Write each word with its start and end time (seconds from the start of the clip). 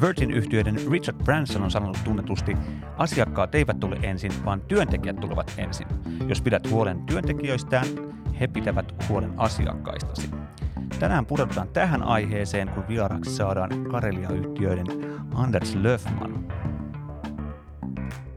Virgin-yhtiöiden 0.00 0.80
Richard 0.90 1.24
Branson 1.24 1.62
on 1.62 1.70
sanonut 1.70 1.98
tunnetusti, 2.04 2.56
asiakkaat 2.96 3.54
eivät 3.54 3.80
tule 3.80 3.96
ensin, 4.02 4.32
vaan 4.44 4.60
työntekijät 4.60 5.20
tulevat 5.20 5.54
ensin. 5.56 5.86
Jos 6.28 6.42
pidät 6.42 6.70
huolen 6.70 7.02
työntekijöistään, 7.02 7.86
he 8.40 8.46
pitävät 8.46 9.08
huolen 9.08 9.32
asiakkaistasi. 9.36 10.30
Tänään 10.98 11.26
pureudutaan 11.26 11.68
tähän 11.68 12.02
aiheeseen, 12.02 12.68
kun 12.68 12.88
vieraksi 12.88 13.30
saadaan 13.30 13.84
Karelia-yhtiöiden 13.90 14.86
Anders 15.34 15.74
Löfman. 15.74 16.48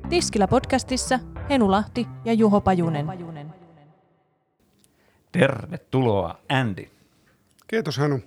Tiskillä 0.09 0.47
podcastissa 0.47 1.19
Henu 1.49 1.71
Lahti 1.71 2.07
ja 2.25 2.33
Juho 2.33 2.61
Pajunen. 2.61 3.07
Tervetuloa, 5.31 6.39
Andy. 6.49 6.89
Kiitos 7.67 7.97
Hanu. 7.97 8.19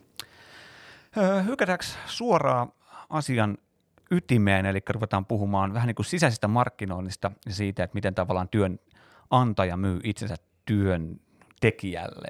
Hykätäänkö 1.47 1.85
suoraan 2.07 2.73
asian 3.09 3.59
ytimeen, 4.11 4.67
eli 4.67 4.81
ruvetaan 4.91 5.27
puhumaan 5.27 5.75
vähän 5.75 5.87
niin 5.87 5.95
kuin 5.95 6.07
sisäisestä 6.07 6.49
markkinoinnista 6.49 7.31
ja 7.47 7.55
siitä, 7.55 7.85
että 7.85 7.95
miten 7.95 8.15
tavallaan 8.15 8.49
työnantaja 8.49 9.77
myy 9.77 10.01
itsensä 10.05 10.37
työntekijälle. 10.65 12.29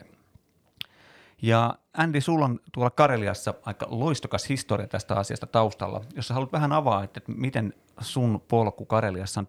Ja 1.43 1.79
Andy, 1.93 2.21
sulla 2.21 2.45
on 2.45 2.61
tuolla 2.73 2.91
Kareliassa 2.91 3.55
aika 3.63 3.87
loistokas 3.91 4.49
historia 4.49 4.87
tästä 4.87 5.15
asiasta 5.15 5.47
taustalla. 5.47 6.05
Jos 6.15 6.31
haluat 6.31 6.53
vähän 6.53 6.73
avaa, 6.73 7.05
että 7.05 7.21
miten 7.27 7.75
sun 8.01 8.41
polku 8.49 8.87
Kareliassa 8.87 9.41
on 9.41 9.47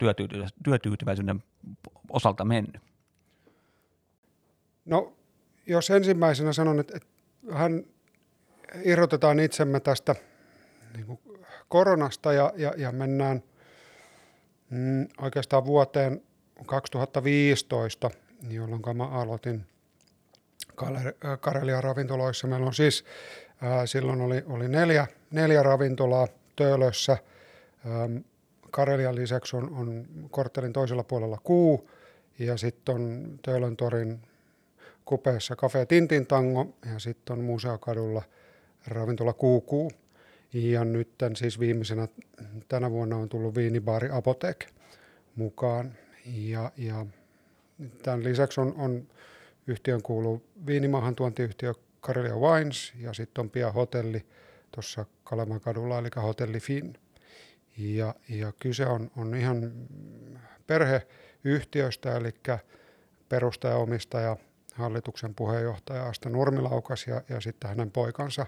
työtyytyväisyyden 0.64 1.44
osalta 2.10 2.46
mennyt? 2.46 2.82
No, 4.86 5.14
jos 5.68 5.90
ensimmäisenä 5.90 6.54
sanon, 6.54 6.80
että, 6.80 6.98
että 6.98 7.10
hän 7.54 7.84
irrotetaan 8.84 9.40
itsemme 9.40 9.80
tästä 9.80 10.16
niin 10.96 11.06
kuin 11.06 11.20
koronasta 11.70 12.34
ja, 12.34 12.54
ja, 12.56 12.74
ja 12.78 12.92
mennään 12.92 13.44
mm, 14.70 15.08
oikeastaan 15.22 15.66
vuoteen 15.66 16.22
2015, 16.66 18.12
jolloin 18.50 18.82
mä 18.96 19.08
aloitin 19.08 19.66
Karelian 21.40 21.84
ravintoloissa. 21.84 22.48
Meillä 22.48 22.66
on 22.66 22.74
siis, 22.74 23.06
ää, 23.62 23.86
silloin 23.86 24.22
oli, 24.22 24.44
oli 24.48 24.68
neljä, 24.68 25.08
neljä 25.32 25.64
ravintolaa 25.64 26.28
Töölössä. 26.56 27.18
Ähm, 27.86 28.18
Karelian 28.72 29.16
lisäksi 29.16 29.56
on, 29.56 29.76
on 29.76 30.06
korttelin 30.32 30.74
toisella 30.74 31.04
puolella 31.04 31.38
Kuu 31.44 31.90
ja 32.40 32.58
sitten 32.58 32.96
on 32.96 33.40
Töölön 33.42 33.78
torin 33.78 34.22
kupeessa 35.06 35.56
Cafe 35.56 35.86
Tintin 35.86 36.28
Tango 36.28 36.68
ja 36.94 37.00
sitten 37.00 37.34
on 37.34 37.44
Museokadulla 37.44 38.22
ravintola 38.88 39.34
Kuukuu. 39.34 39.92
Ja 40.54 40.86
nyt 40.86 41.10
siis 41.36 41.60
viimeisenä 41.60 42.08
tänä 42.68 42.92
vuonna 42.92 43.16
on 43.18 43.30
tullut 43.30 43.56
viinibaari 43.56 44.10
Apotek 44.12 44.66
mukaan. 45.36 45.94
Ja, 46.26 46.72
ja 46.78 47.06
tämän 48.04 48.24
lisäksi 48.24 48.62
on, 48.62 48.74
on 48.78 49.08
yhtiön 49.68 50.02
kuuluu 50.02 50.44
viinimaahan 50.66 51.16
tuontiyhtiö 51.16 51.74
Karelia 52.02 52.36
Wines 52.36 52.94
ja 53.00 53.14
sitten 53.14 53.42
on 53.42 53.50
pian 53.50 53.74
hotelli 53.74 54.26
tuossa 54.72 55.06
Kalemakadulla, 55.24 56.00
eli 56.00 56.10
hotelli 56.16 56.60
Finn. 56.60 56.94
Ja, 57.78 58.16
ja 58.30 58.54
kyse 58.60 58.86
on, 58.86 59.12
on 59.18 59.36
ihan 59.36 59.72
perheyhtiöstä, 60.68 62.18
eli 62.18 62.34
perustaja, 63.30 63.78
omistaja, 63.78 64.38
hallituksen 64.74 65.36
puheenjohtaja 65.36 66.08
Asta 66.08 66.30
Nurmilaukas 66.30 67.08
ja, 67.08 67.22
ja 67.30 67.42
sitten 67.42 67.70
hänen 67.70 67.92
poikansa 67.92 68.46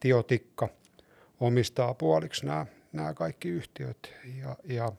Tio 0.00 0.22
Tikka 0.22 0.68
omistaa 1.46 1.94
puoliksi 1.94 2.46
nämä, 2.46 2.66
nämä 2.92 3.14
kaikki 3.14 3.48
yhtiöt. 3.48 4.14
Ja, 4.40 4.56
ja 4.64 4.92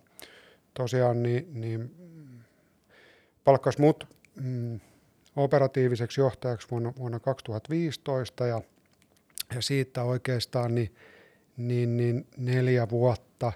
tosiaan 0.74 1.24
niin, 1.24 1.48
niin 1.54 1.96
palkkas 3.44 3.78
mut 3.78 4.08
mm, 4.36 4.80
operatiiviseksi 5.36 6.22
johtajaksi 6.22 6.68
vuonna, 6.72 6.94
vuonna 6.98 7.20
2015 7.20 8.48
ja, 8.48 8.62
ja 9.56 9.62
siitä 9.62 10.04
oikeastaan 10.04 10.76
niin, 10.76 10.96
niin, 11.58 11.98
niin 11.98 12.28
neljä 12.38 12.90
vuotta, 12.90 13.52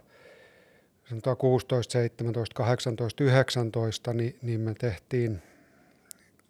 sanotaan 1.10 1.38
16, 1.38 1.92
17, 1.92 2.56
18, 2.56 3.24
19, 3.24 4.14
niin, 4.14 4.36
niin 4.42 4.62
me 4.62 4.74
tehtiin 4.74 5.42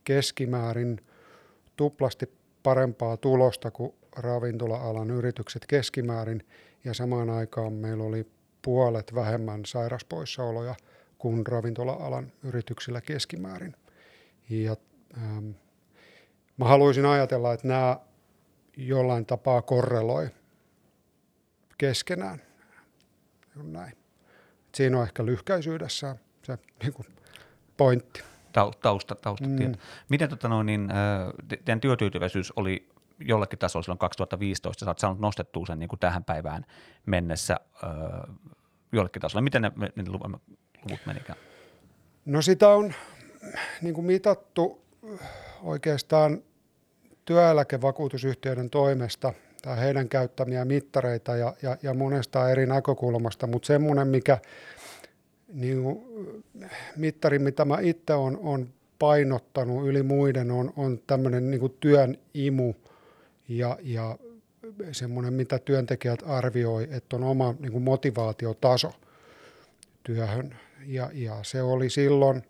keskimäärin 0.04 1.02
tuplasti 1.76 2.32
parempaa 2.64 3.18
tulosta 3.18 3.72
kuin 3.72 3.94
ravintola-alan 4.16 5.12
yritykset 5.12 5.66
keskimäärin 5.68 6.48
ja 6.84 6.94
samaan 6.94 7.30
aikaan 7.30 7.74
meillä 7.74 8.04
oli 8.04 8.28
puolet 8.62 9.16
vähemmän 9.16 9.66
sairaspoissaoloja 9.66 10.76
kuin 11.18 11.48
ravintola-alan 11.48 12.32
yrityksillä 12.44 13.02
keskimäärin. 13.02 13.76
Ja, 14.50 14.76
ähm, 15.18 15.50
mä 16.58 16.66
haluaisin 16.66 17.06
ajatella, 17.06 17.54
että 17.54 17.68
nämä 17.68 18.00
jollain 18.78 19.26
tapaa 19.26 19.62
korreloi 19.62 20.30
keskenään. 21.78 22.42
Näin. 23.64 23.94
Siinä 24.76 24.98
on 24.98 25.04
ehkä 25.04 25.26
lyhkäisyydessä 25.26 26.16
se 26.44 26.58
niin 26.84 26.94
kuin 26.94 27.08
pointti. 27.78 28.24
Tausta, 28.52 29.16
taustatieto. 29.16 29.78
Mm. 29.78 29.82
Miten 30.10 30.30
tota 30.30 30.48
noin, 30.48 30.66
niin, 30.66 30.90
teidän 31.48 31.82
työtyytyväisyys 31.82 32.54
oli 32.56 32.90
jollakin 33.20 33.60
tasolla 33.60 33.84
silloin 33.84 34.00
2015, 34.00 34.86
sä 34.86 34.92
oot 34.92 35.00
saanut 35.00 35.20
nostettua 35.20 35.66
sen 35.66 35.80
niin 35.80 35.90
kuin 35.90 36.00
tähän 36.00 36.24
päivään 36.24 36.66
mennessä 37.06 37.60
jollekin 38.92 39.22
tasolla. 39.22 39.42
Miten 39.42 39.62
ne, 39.62 39.72
ne 39.96 40.04
luvut 40.08 41.06
menikään? 41.06 41.40
No 42.26 42.42
sitä 42.42 42.70
on 42.70 42.94
niin 43.82 43.94
kuin 43.94 44.06
mitattu 44.06 44.82
oikeastaan 45.64 46.44
työeläkevakuutusyhtiöiden 47.26 48.70
toimesta 48.70 49.34
tai 49.62 49.80
heidän 49.80 50.10
käyttämiä 50.10 50.66
mittareita 50.66 51.36
ja, 51.36 51.54
ja, 51.62 51.78
ja 51.84 51.94
monesta 51.94 52.50
eri 52.50 52.66
näkökulmasta, 52.66 53.48
mutta 53.48 53.68
semmoinen, 53.68 54.08
mikä 54.08 54.38
niin 55.54 55.84
kuin, 55.84 56.06
mittari, 56.96 57.40
mitä 57.40 57.66
mä 57.66 57.78
itse 57.82 58.14
on, 58.14 58.40
on 58.44 58.70
painottanut 59.00 59.88
yli 59.88 60.04
muiden, 60.04 60.52
on, 60.52 60.74
on 60.76 61.00
tämmöinen 61.08 61.52
niin 61.52 61.78
työn 61.80 62.18
imu 62.34 62.74
ja, 63.50 63.78
ja 63.82 64.18
semmoinen, 64.92 65.34
mitä 65.34 65.60
työntekijät 65.60 66.24
arvioi, 66.26 66.88
että 66.92 67.16
on 67.16 67.24
oma 67.24 67.56
niin 67.60 67.72
kuin 67.72 67.84
motivaatiotaso 67.84 68.92
työhön. 70.04 70.56
Ja, 70.86 71.10
ja 71.14 71.40
se 71.44 71.62
oli 71.62 71.90
silloin, 71.90 72.44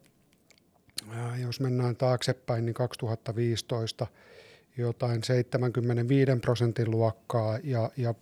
jos 1.42 1.60
mennään 1.60 1.96
taaksepäin, 1.96 2.66
niin 2.66 2.74
2015 2.74 4.08
jotain 4.78 5.24
75 5.24 6.32
prosentin 6.42 6.92
luokkaa 6.92 7.60
ja, 7.64 7.92
ja 7.98 8.14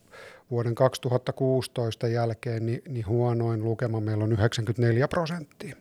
vuoden 0.52 0.76
2016 0.76 2.08
jälkeen 2.08 2.66
niin, 2.66 2.82
niin 2.88 3.08
huonoin 3.08 3.64
lukema 3.64 4.00
meillä 4.00 4.24
on 4.24 4.32
94 4.32 5.08
prosenttia, 5.08 5.76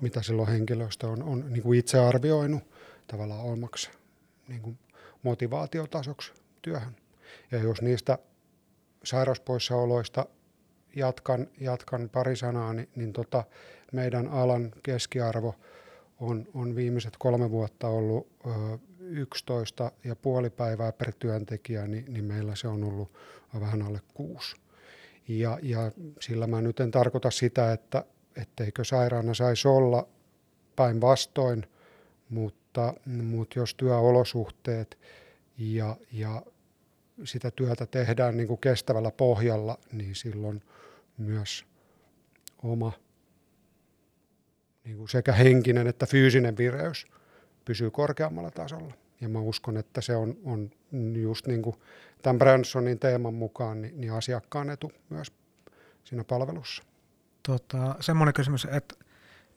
mitä 0.00 0.22
silloin 0.22 0.48
henkilöstö 0.48 1.06
on, 1.06 1.22
on 1.22 1.44
niin 1.52 1.62
kuin 1.62 1.78
itse 1.78 1.98
arvioinut 1.98 2.62
tavallaan 3.06 3.44
omaksi 3.44 3.90
niin 4.48 4.62
kuin 4.62 4.78
motivaatiotasoksi 5.22 6.32
työhön. 6.62 6.96
Ja 7.50 7.58
jos 7.58 7.82
niistä 7.82 8.18
sairauspoissaoloista 9.04 10.26
jatkan, 10.96 11.48
jatkan 11.60 12.08
pari 12.08 12.36
sanaa, 12.36 12.72
niin, 12.72 12.88
niin 12.96 13.12
tota, 13.12 13.44
meidän 13.92 14.28
alan 14.28 14.72
keskiarvo 14.82 15.54
on, 16.20 16.48
on 16.54 16.76
viimeiset 16.76 17.16
kolme 17.18 17.50
vuotta 17.50 17.88
ollut 17.88 18.28
ö, 18.46 18.78
11 19.00 19.92
ja 20.04 20.16
puoli 20.16 20.50
päivää 20.50 20.92
per 20.92 21.12
työntekijä, 21.18 21.86
niin, 21.86 22.04
niin 22.08 22.24
meillä 22.24 22.54
se 22.54 22.68
on 22.68 22.84
ollut 22.84 23.12
vähän 23.60 23.82
alle 23.82 24.00
kuusi. 24.14 24.56
Ja, 25.28 25.58
ja 25.62 25.92
sillä 26.20 26.46
mä 26.46 26.60
nyt 26.60 26.80
en 26.80 26.90
tarkoita 26.90 27.30
sitä, 27.30 27.72
että 27.72 28.04
etteikö 28.36 28.84
sairaana 28.84 29.34
saisi 29.34 29.68
olla 29.68 30.08
päinvastoin, 30.76 31.66
mutta, 32.30 32.94
mutta 33.06 33.58
jos 33.58 33.74
työolosuhteet 33.74 34.98
ja, 35.60 35.96
ja 36.12 36.42
sitä 37.24 37.50
työtä 37.50 37.86
tehdään 37.86 38.36
niin 38.36 38.48
kuin 38.48 38.60
kestävällä 38.60 39.10
pohjalla, 39.10 39.78
niin 39.92 40.14
silloin 40.14 40.62
myös 41.18 41.66
oma 42.62 42.92
niin 44.84 44.96
kuin 44.96 45.08
sekä 45.08 45.32
henkinen 45.32 45.86
että 45.86 46.06
fyysinen 46.06 46.56
vireys 46.56 47.06
pysyy 47.64 47.90
korkeammalla 47.90 48.50
tasolla. 48.50 48.94
Ja 49.20 49.28
mä 49.28 49.40
uskon, 49.40 49.76
että 49.76 50.00
se 50.00 50.16
on, 50.16 50.36
on 50.44 50.70
just 51.22 51.46
niin 51.46 51.62
kuin 51.62 51.76
tämän 52.22 52.38
Bransonin 52.38 52.98
teeman 52.98 53.34
mukaan 53.34 53.82
niin, 53.82 54.00
niin 54.00 54.12
asiakkaan 54.12 54.70
etu 54.70 54.92
myös 55.08 55.32
siinä 56.04 56.24
palvelussa. 56.24 56.82
Tota, 57.42 57.96
semmoinen 58.00 58.34
kysymys, 58.34 58.66
että 58.70 58.94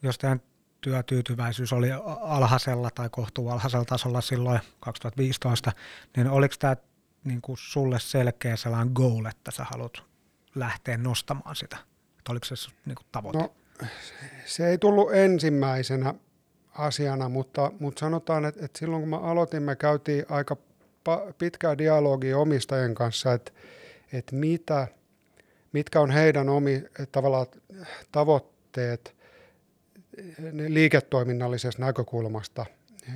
jos 0.02 0.18
teidän 0.18 0.42
työtyytyväisyys 0.84 1.74
oli 1.74 1.90
alhaisella 2.22 2.90
tai 2.96 3.10
kohtuu 3.12 3.50
alhaisella 3.50 3.86
tasolla 3.86 4.22
silloin 4.22 4.60
2015, 4.80 5.72
niin 6.18 6.28
oliko 6.28 6.56
tämä 6.60 6.76
niin 7.24 7.42
kuin 7.42 7.58
sulle 7.58 8.00
selkeä 8.00 8.56
sellainen 8.56 8.94
goal, 8.94 9.26
että 9.26 9.52
sä 9.52 9.64
haluat 9.64 10.04
lähteä 10.56 10.98
nostamaan 10.98 11.56
sitä? 11.56 11.78
Että 12.20 12.32
oliko 12.32 12.46
se 12.46 12.56
niin 12.86 12.96
kuin 12.96 13.08
tavoite? 13.12 13.38
No, 13.38 13.54
se 14.46 14.68
ei 14.68 14.78
tullut 14.78 15.14
ensimmäisenä 15.14 16.14
asiana, 16.78 17.30
mutta, 17.30 17.72
mutta 17.80 18.00
sanotaan, 18.00 18.46
että, 18.46 18.66
että 18.66 18.80
silloin 18.80 19.02
kun 19.02 19.10
me 19.10 19.18
aloitimme, 19.18 19.76
käytiin 19.76 20.26
aika 20.30 20.58
pitkää 21.38 21.78
dialogia 21.78 22.38
omistajien 22.38 22.96
kanssa, 22.96 23.34
että, 23.34 23.52
että 24.14 24.36
mitä, 24.36 24.88
mitkä 25.74 26.02
on 26.02 26.12
heidän 26.12 26.50
omi, 26.50 26.84
tavallaan 27.12 27.48
tavoitteet 28.12 29.16
liiketoiminnallisesta 30.68 31.82
näkökulmasta 31.82 32.66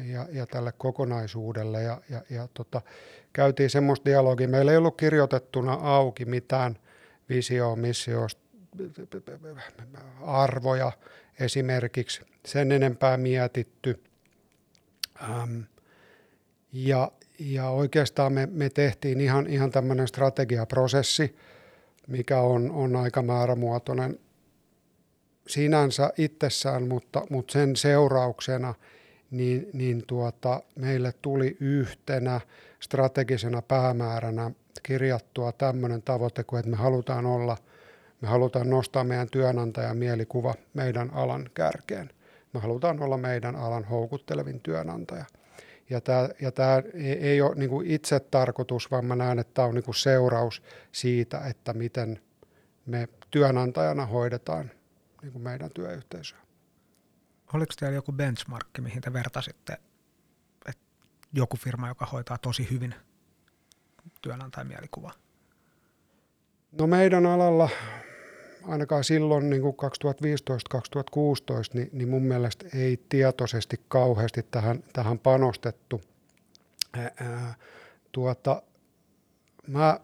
ja, 0.06 0.28
ja 0.32 0.46
tälle 0.46 0.74
kokonaisuudelle. 0.78 1.82
Ja, 1.82 2.02
ja, 2.10 2.22
ja 2.30 2.48
tota, 2.54 2.82
käytiin 3.34 3.70
semmoista 3.70 4.06
dialogia. 4.06 4.48
Meillä 4.48 4.72
ei 4.72 4.78
ollut 4.78 4.98
kirjoitettuna 4.98 5.74
auki 5.74 6.26
mitään 6.26 6.78
visioa, 7.30 7.76
missioa, 7.76 8.28
arvoja 10.22 10.92
esimerkiksi 11.40 12.22
sen 12.46 12.72
enempää 12.72 13.18
mietitty. 13.18 14.04
Ähm, 15.24 15.60
ja, 16.74 17.12
ja 17.40 17.70
oikeastaan 17.70 18.34
me, 18.34 18.46
me 18.52 18.70
tehtiin 18.70 19.22
ihan, 19.22 19.48
ihan 19.48 19.72
tämmöinen 19.72 20.08
strategiaprosessi, 20.08 21.36
mikä 22.08 22.42
on, 22.42 22.72
on 22.72 22.96
aika 22.96 23.22
määrämuotoinen 23.22 24.20
sinänsä 25.48 26.10
itsessään, 26.18 26.88
mutta, 26.88 27.22
mutta 27.30 27.54
sen 27.54 27.76
seurauksena 27.76 28.74
niin, 29.32 29.70
niin 29.74 30.04
tuota, 30.08 30.64
meille 30.76 31.14
tuli 31.22 31.58
yhtenä 31.60 32.42
strategisena 32.80 33.62
päämääränä 33.62 34.52
kirjattua 34.84 35.52
tämmöinen 35.52 36.02
tavoite, 36.02 36.44
kuin 36.44 36.60
että 36.60 36.72
me 36.72 36.78
halutaan 36.78 37.26
olla, 37.26 37.58
me 38.22 38.28
halutaan 38.28 38.70
nostaa 38.70 39.04
meidän 39.04 39.30
työnantajan 39.30 39.98
mielikuva 39.98 40.54
meidän 40.74 41.10
alan 41.14 41.50
kärkeen. 41.54 42.10
Me 42.54 42.60
halutaan 42.60 43.04
olla 43.04 43.18
meidän 43.18 43.56
alan 43.56 43.84
houkuttelevin 43.84 44.60
työnantaja. 44.60 45.26
Ja 45.90 46.02
tämä, 46.02 46.30
ja 46.42 46.52
tämä 46.52 46.84
ei 47.20 47.42
ole 47.42 47.56
niin 47.56 47.86
itse 47.86 48.20
tarkoitus, 48.20 48.92
vaan 48.92 49.06
mä 49.06 49.16
näen, 49.16 49.40
että 49.40 49.54
tämä 49.54 49.68
on 49.68 49.76
niin 49.76 49.96
seuraus 49.96 50.64
siitä, 50.92 51.40
että 51.50 51.74
miten 51.74 52.20
me 52.86 53.08
työnantajana 53.32 54.06
hoidetaan 54.06 54.72
niin 55.22 55.32
kuin 55.32 55.44
meidän 55.44 55.72
työyhteisöä. 55.72 56.40
Oliko 57.54 57.74
teillä 57.80 57.96
joku 57.96 58.12
benchmarkki, 58.12 58.82
mihin 58.82 59.02
te 59.02 59.14
vertasitte, 59.14 59.78
että 60.66 60.84
joku 61.34 61.58
firma, 61.58 61.88
joka 61.88 62.06
hoitaa 62.06 62.38
tosi 62.38 62.68
hyvin 62.72 62.96
työnantajan 64.22 64.68
mielikuvaa? 64.68 65.14
No 66.72 66.88
meidän 66.88 67.26
alalla 67.26 67.70
ainakaan 68.68 69.04
silloin 69.04 69.50
niin 69.50 69.62
kuin 69.62 69.76
2015-2016, 69.76 69.78
niin, 71.74 71.90
niin 71.92 72.10
mun 72.10 72.24
mielestä 72.24 72.66
ei 72.74 73.04
tietoisesti 73.10 73.82
kauheasti 73.88 74.44
tähän, 74.44 74.84
tähän 74.94 75.20
panostettu. 75.20 76.02
Ää, 76.94 77.56
tuota, 78.12 78.62
mä 79.68 80.00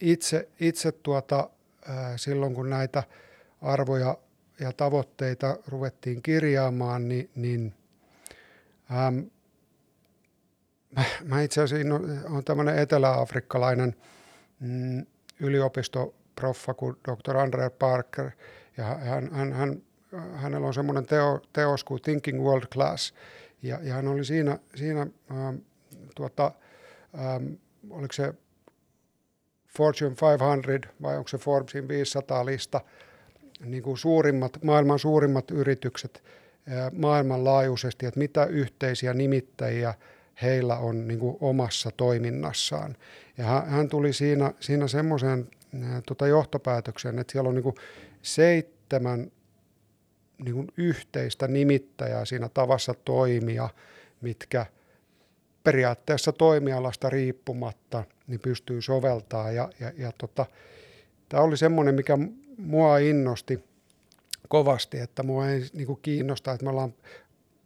itse, 0.00 0.48
itse 0.60 0.92
tuota, 0.92 1.50
ää, 1.88 2.16
silloin 2.16 2.54
kun 2.54 2.70
näitä 2.70 3.02
arvoja 3.62 4.18
ja 4.60 4.72
tavoitteita 4.72 5.56
ruvettiin 5.68 6.22
kirjaamaan, 6.22 7.08
niin, 7.08 7.30
niin 7.34 7.74
äm, 9.06 9.30
mä, 10.96 11.04
mä 11.24 11.42
itse 11.42 11.62
asiassa 11.62 11.94
on 12.30 12.44
tämmöinen 12.44 12.78
eteläafrikkalainen 12.78 13.96
mm, 14.60 15.06
yliopistoproffa 15.40 16.74
kuin 16.74 16.96
Dr. 17.08 17.36
Andre 17.36 17.70
Parker, 17.70 18.30
ja 18.76 18.84
hän, 18.84 19.32
hän, 19.32 19.52
hän, 19.52 19.82
hänellä 20.34 20.66
on 20.66 20.74
semmoinen 20.74 21.06
teo, 21.06 21.40
teos 21.52 21.84
kuin 21.84 22.02
Thinking 22.02 22.42
World 22.42 22.66
Class, 22.72 23.14
ja, 23.62 23.78
ja 23.82 23.94
hän 23.94 24.08
oli 24.08 24.24
siinä, 24.24 24.58
siinä 24.74 25.06
ähm, 25.30 25.56
tuota, 26.14 26.52
ähm, 27.18 27.52
oliko 27.90 28.12
se 28.12 28.34
Fortune 29.76 30.10
500 30.10 30.88
vai 31.02 31.16
onko 31.16 31.28
se 31.28 31.38
Forbesin 31.38 31.88
500 31.88 32.46
lista, 32.46 32.80
niin 33.64 33.82
kuin 33.82 33.98
suurimmat, 33.98 34.58
maailman 34.64 34.98
suurimmat 34.98 35.50
yritykset 35.50 36.22
maailmanlaajuisesti, 36.92 38.06
että 38.06 38.18
mitä 38.18 38.44
yhteisiä 38.44 39.14
nimittäjiä 39.14 39.94
heillä 40.42 40.76
on 40.78 41.08
niin 41.08 41.20
kuin 41.20 41.36
omassa 41.40 41.90
toiminnassaan. 41.96 42.96
Ja 43.38 43.44
hän 43.66 43.88
tuli 43.88 44.12
siinä, 44.12 44.52
siinä 44.60 44.88
semmoiseen 44.88 45.48
tota 46.06 46.26
johtopäätökseen, 46.26 47.18
että 47.18 47.32
siellä 47.32 47.48
on 47.48 47.54
niin 47.54 47.62
kuin 47.62 47.76
seitsemän 48.22 49.32
niin 50.44 50.54
kuin 50.54 50.68
yhteistä 50.76 51.48
nimittäjää 51.48 52.24
siinä 52.24 52.48
tavassa 52.48 52.94
toimia, 53.04 53.68
mitkä 54.20 54.66
periaatteessa 55.64 56.32
toimialasta 56.32 57.10
riippumatta 57.10 58.04
niin 58.26 58.40
pystyy 58.40 58.82
soveltaa. 58.82 59.52
Ja, 59.52 59.70
ja, 59.80 59.92
ja 59.96 60.12
tota, 60.18 60.46
tämä 61.28 61.42
oli 61.42 61.56
semmoinen, 61.56 61.94
mikä 61.94 62.18
mua 62.58 62.98
innosti 62.98 63.64
kovasti, 64.48 64.98
että 64.98 65.22
mua 65.22 65.48
ei 65.48 65.62
niin 65.72 65.86
kuin 65.86 65.98
kiinnosta, 66.02 66.52
että 66.52 66.64
me 66.64 66.70
ollaan 66.70 66.94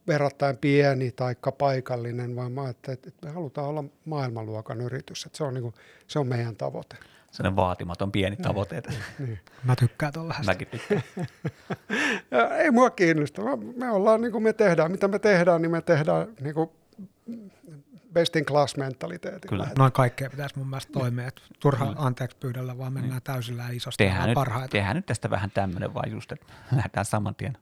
verrattain 0.07 0.57
pieni 0.57 1.11
tai 1.11 1.37
paikallinen, 1.59 2.37
vaan 2.37 2.53
mä 2.53 2.69
että, 2.69 2.93
että 2.93 3.11
me 3.25 3.31
halutaan 3.31 3.69
olla 3.69 3.85
maailmanluokan 4.05 4.81
yritys. 4.81 5.27
Että 5.27 5.39
se, 5.39 5.45
on 5.45 5.55
niin 5.55 5.63
kuin, 5.63 5.75
se 6.07 6.19
on 6.19 6.27
meidän 6.27 6.57
tavoite. 6.57 6.97
Sellainen 7.31 7.57
vaatimaton 7.57 8.13
pieni 8.13 8.37
niin. 8.37 8.43
tavoite. 8.43 8.83
Niin. 9.19 9.39
Mä 9.65 9.77
tykkään 9.77 10.13
tuolla 10.13 10.35
Mäkin 10.47 10.69
tykkään. 10.69 11.03
ei 12.63 12.71
mua 12.71 12.91
kiinnosta. 12.91 13.43
Me 13.77 13.91
ollaan 13.91 14.21
niin 14.21 14.33
kuin 14.33 14.45
me 14.45 14.53
tehdään. 14.53 14.93
Mitä 14.93 15.09
me 15.09 15.19
tehdään, 15.19 15.63
niin 15.63 15.71
me 15.71 15.83
tehdään 15.83 16.29
niin 16.41 16.55
kuin 16.55 16.71
best 18.13 18.37
in 18.37 18.45
class 18.45 18.77
mentaliteetti. 18.77 19.49
Kyllä. 19.49 19.69
Noin 19.79 19.93
kaikkea 19.93 20.31
pitäisi 20.31 20.59
mun 20.59 20.69
mielestä 20.69 20.93
toimia. 20.93 21.27
Että 21.29 21.43
turha 21.61 21.87
Kyllä. 21.87 21.99
anteeksi 21.99 22.37
pyydellä, 22.37 22.79
vaan 22.79 22.93
mennään 22.93 23.13
niin. 23.13 23.23
täysillä 23.23 23.69
isosti 23.69 24.05
tehdään 24.05 24.29
nyt, 24.29 24.35
parhaita. 24.35 24.69
Tehdään 24.69 24.97
nyt 24.97 25.07
tästä 25.07 25.31
vähän 25.31 25.51
tämmöinen 25.51 25.95
vaan 25.95 26.11
just, 26.11 26.33
että 26.33 26.47
lähdetään 26.77 27.07
saman 27.07 27.35
tien. 27.35 27.59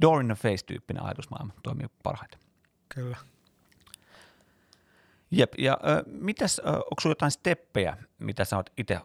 Door 0.00 0.20
in 0.20 0.26
the 0.26 0.34
face-tyyppinen 0.34 1.02
ajatusmaailma 1.02 1.52
toimii 1.62 1.86
parhaiten. 2.02 2.40
Kyllä. 2.88 3.16
Jep, 5.30 5.52
ja 5.58 5.72
äh, 5.72 6.02
mitäs, 6.06 6.60
äh, 6.66 6.74
onko 6.74 7.00
sinulla 7.00 7.12
jotain 7.12 7.30
steppejä, 7.30 7.96
mitä 8.18 8.44
sä 8.44 8.56
oot 8.56 8.70
itse 8.76 9.00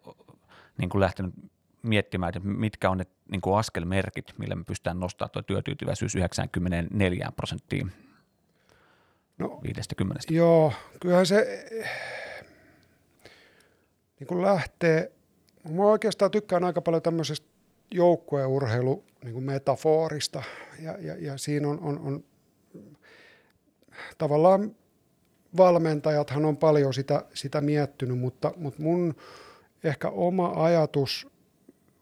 niin 0.77 0.89
lähtenyt 0.93 1.34
miettimään, 1.81 2.29
että 2.29 2.50
mitkä 2.50 2.89
on 2.89 2.98
ne 2.98 3.05
niin 3.31 3.41
kuin 3.41 3.60
askelmerkit, 3.60 4.34
millä 4.38 4.55
me 4.55 4.63
pystytään 4.63 5.00
nostamaan 5.00 5.31
tuo 5.31 5.41
työtyytyväisyys 5.41 6.15
94 6.15 7.31
prosenttiin 7.36 7.91
No, 9.39 9.60
50. 9.63 10.19
Joo, 10.29 10.74
kyllähän 11.01 11.25
se 11.25 11.65
niin 14.19 14.27
kun 14.27 14.41
lähtee, 14.41 15.12
mä 15.69 15.84
oikeastaan 15.84 16.31
tykkään 16.31 16.63
aika 16.63 16.81
paljon 16.81 17.01
tämmöisestä 17.01 17.48
joukkueurheilu 17.91 19.03
niin 19.24 19.34
kuin 19.34 19.46
metaforista 19.46 20.43
ja, 20.79 20.98
ja, 21.00 21.15
ja 21.19 21.38
siinä 21.38 21.67
on, 21.69 21.79
on, 21.79 22.00
on 22.00 22.24
tavallaan 24.17 24.75
valmentajathan 25.58 26.46
on 26.46 26.58
paljon 26.58 26.93
sitä, 26.93 27.25
sitä 27.34 27.62
miettinyt, 27.62 28.19
mutta, 28.19 28.53
mutta 28.58 28.81
mun 28.81 29.15
ehkä 29.84 30.10
oma 30.10 30.53
ajatus 30.55 31.27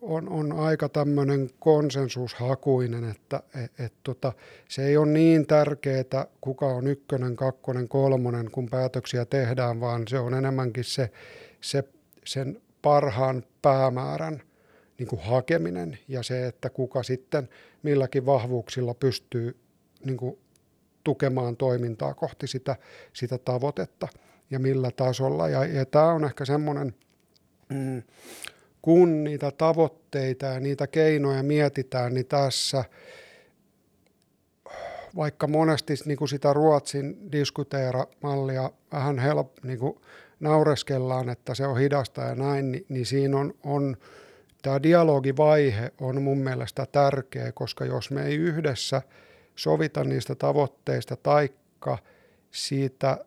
on, 0.07 0.29
on 0.29 0.51
aika 0.51 0.89
tämmöinen 0.89 1.49
konsensushakuinen, 1.59 3.03
että 3.03 3.43
et, 3.63 3.79
et, 3.79 3.93
tota, 4.03 4.33
se 4.69 4.85
ei 4.85 4.97
ole 4.97 5.07
niin 5.07 5.47
tärkeää, 5.47 6.27
kuka 6.41 6.65
on 6.65 6.87
ykkönen, 6.87 7.35
kakkonen, 7.35 7.87
kolmonen, 7.87 8.51
kun 8.51 8.69
päätöksiä 8.69 9.25
tehdään, 9.25 9.79
vaan 9.79 10.07
se 10.07 10.19
on 10.19 10.33
enemmänkin 10.33 10.83
se, 10.83 11.11
se 11.61 11.83
sen 12.25 12.61
parhaan 12.81 13.43
päämäärän 13.61 14.41
niin 14.97 15.07
kuin 15.07 15.21
hakeminen 15.21 15.97
ja 16.07 16.23
se, 16.23 16.47
että 16.47 16.69
kuka 16.69 17.03
sitten 17.03 17.49
milläkin 17.83 18.25
vahvuuksilla 18.25 18.93
pystyy 18.93 19.59
niin 20.05 20.17
kuin 20.17 20.37
tukemaan 21.03 21.57
toimintaa 21.57 22.13
kohti 22.13 22.47
sitä, 22.47 22.75
sitä 23.13 23.37
tavoitetta 23.37 24.07
ja 24.49 24.59
millä 24.59 24.91
tasolla. 24.91 25.49
Ja, 25.49 25.65
ja 25.65 25.85
tämä 25.85 26.11
on 26.11 26.25
ehkä 26.25 26.45
semmoinen... 26.45 26.95
Mm, 27.69 28.03
kun 28.87 29.23
niitä 29.23 29.51
tavoitteita 29.51 30.45
ja 30.45 30.59
niitä 30.59 30.87
keinoja 30.87 31.43
mietitään, 31.43 32.13
niin 32.13 32.25
tässä 32.25 32.83
vaikka 35.15 35.47
monesti 35.47 35.93
niin 36.05 36.17
kuin 36.17 36.29
sitä 36.29 36.53
Ruotsin 36.53 37.31
diskuteeramallia 37.31 38.71
vähän 38.91 39.19
help, 39.19 39.51
niin 39.63 39.79
kuin 39.79 40.01
naureskellaan, 40.39 41.29
että 41.29 41.55
se 41.55 41.67
on 41.67 41.77
hidasta 41.77 42.21
ja 42.21 42.35
näin, 42.35 42.71
niin, 42.71 42.85
niin 42.89 43.05
siinä 43.05 43.37
on, 43.37 43.53
on 43.63 43.97
tämä 44.61 44.83
dialogivaihe 44.83 45.91
on 46.01 46.21
mun 46.21 46.37
mielestä 46.37 46.85
tärkeä, 46.91 47.51
koska 47.51 47.85
jos 47.85 48.11
me 48.11 48.25
ei 48.25 48.35
yhdessä 48.35 49.01
sovita 49.55 50.03
niistä 50.03 50.35
tavoitteista 50.35 51.15
taikka 51.15 51.97
siitä 52.51 53.25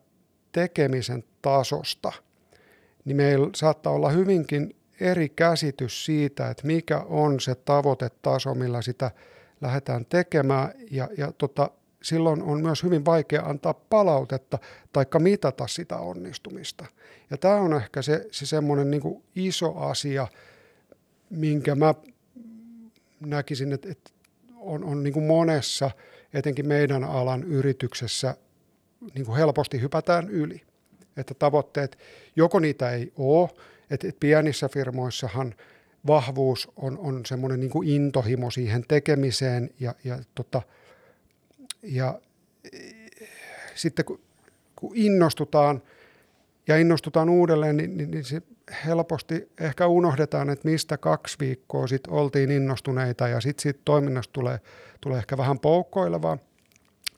tekemisen 0.53 1.25
tasosta, 1.43 2.13
niin 3.05 3.17
meillä 3.17 3.49
saattaa 3.55 3.93
olla 3.93 4.11
hyvinkin 4.11 4.80
eri 5.01 5.29
käsitys 5.29 6.05
siitä, 6.05 6.51
että 6.51 6.67
mikä 6.67 6.99
on 6.99 7.41
se 7.41 7.55
tavoitetaso, 7.55 8.55
millä 8.55 8.83
sitä 8.83 9.11
lähdetään 9.61 10.07
tekemään 10.07 10.73
ja, 10.91 11.09
ja 11.19 11.33
tota, 11.33 11.71
silloin 12.03 12.43
on 12.43 12.61
myös 12.61 12.83
hyvin 12.83 13.05
vaikea 13.05 13.43
antaa 13.43 13.75
palautetta 13.75 14.59
tai 14.93 15.07
mitata 15.19 15.67
sitä 15.67 15.97
onnistumista. 15.97 16.87
Ja 17.31 17.37
tämä 17.37 17.55
on 17.55 17.75
ehkä 17.75 18.03
se, 18.03 18.27
se 18.31 18.47
semmoinen 18.47 18.91
niin 18.91 19.23
iso 19.35 19.77
asia, 19.77 20.27
minkä 21.31 21.75
mä 21.75 21.95
näkisin, 23.21 23.73
että, 23.73 23.89
että 23.91 24.11
on, 24.57 24.85
on 24.85 25.03
niin 25.03 25.23
monessa, 25.23 25.91
etenkin 26.35 26.69
meidän 26.69 27.05
alan 27.05 27.45
yrityksessä, 27.45 28.37
niin 29.15 29.35
helposti 29.37 29.81
hypätään 29.81 30.29
yli. 30.31 30.61
Että 31.17 31.35
tavoitteet, 31.35 31.99
joko 32.37 32.59
niitä 32.59 32.91
ei 32.91 33.13
ole, 33.17 33.49
että, 33.91 34.09
että 34.09 34.21
pienissä 34.21 34.69
firmoissahan 34.69 35.55
vahvuus 36.07 36.69
on, 36.77 36.99
on 36.99 37.27
semmoinen 37.27 37.61
niin 37.61 37.71
kuin 37.71 37.89
intohimo 37.89 38.51
siihen 38.51 38.85
tekemiseen 38.89 39.71
ja, 39.81 39.95
ja, 40.05 40.19
tota, 40.35 40.63
ja 41.83 42.21
sitten 43.75 44.05
kun, 44.05 44.21
kun 44.77 44.93
innostutaan 44.95 45.83
ja 46.69 46.77
innostutaan 46.77 47.29
uudelleen, 47.29 47.77
niin, 47.77 47.97
niin, 47.97 48.11
niin 48.11 48.25
se 48.25 48.43
helposti 48.87 49.49
ehkä 49.61 49.87
unohdetaan, 49.87 50.51
että 50.51 50.69
mistä 50.69 50.99
kaksi 50.99 51.37
viikkoa 51.41 51.87
sitten 51.87 52.13
oltiin 52.13 52.51
innostuneita 52.51 53.29
ja 53.29 53.41
sitten 53.41 53.63
siitä 53.63 53.81
toiminnasta 53.85 54.33
tulee, 54.33 54.61
tulee 55.01 55.19
ehkä 55.19 55.37
vähän 55.37 55.59
poukkoilevaa. 55.59 56.39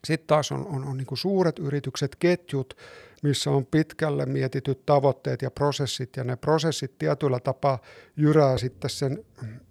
Sitten 0.05 0.27
taas 0.27 0.51
on, 0.51 0.67
on, 0.67 0.85
on 0.85 0.97
niin 0.97 1.07
suuret 1.13 1.59
yritykset, 1.59 2.15
ketjut, 2.15 2.77
missä 3.23 3.51
on 3.51 3.65
pitkälle 3.65 4.25
mietityt 4.25 4.85
tavoitteet 4.85 5.41
ja 5.41 5.51
prosessit, 5.51 6.17
ja 6.17 6.23
ne 6.23 6.35
prosessit 6.35 6.97
tietyllä 6.97 7.39
tapaa 7.39 7.79
jyrää 8.17 8.57
sitten 8.57 8.89
sen 8.89 9.25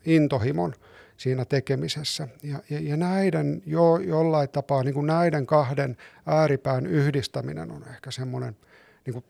intohimon 0.04 0.74
siinä 1.16 1.44
tekemisessä. 1.44 2.28
Ja, 2.42 2.58
ja, 2.70 2.80
ja 2.80 2.96
näiden 2.96 3.62
jo, 3.66 3.96
jollain 3.96 4.48
tapaa, 4.48 4.82
niin 4.82 4.94
kuin 4.94 5.06
näiden 5.06 5.46
kahden 5.46 5.96
ääripään 6.26 6.86
yhdistäminen 6.86 7.70
on 7.70 7.84
ehkä 7.90 8.10
semmoinen 8.10 8.56
niin 9.06 9.12
kuin 9.12 9.24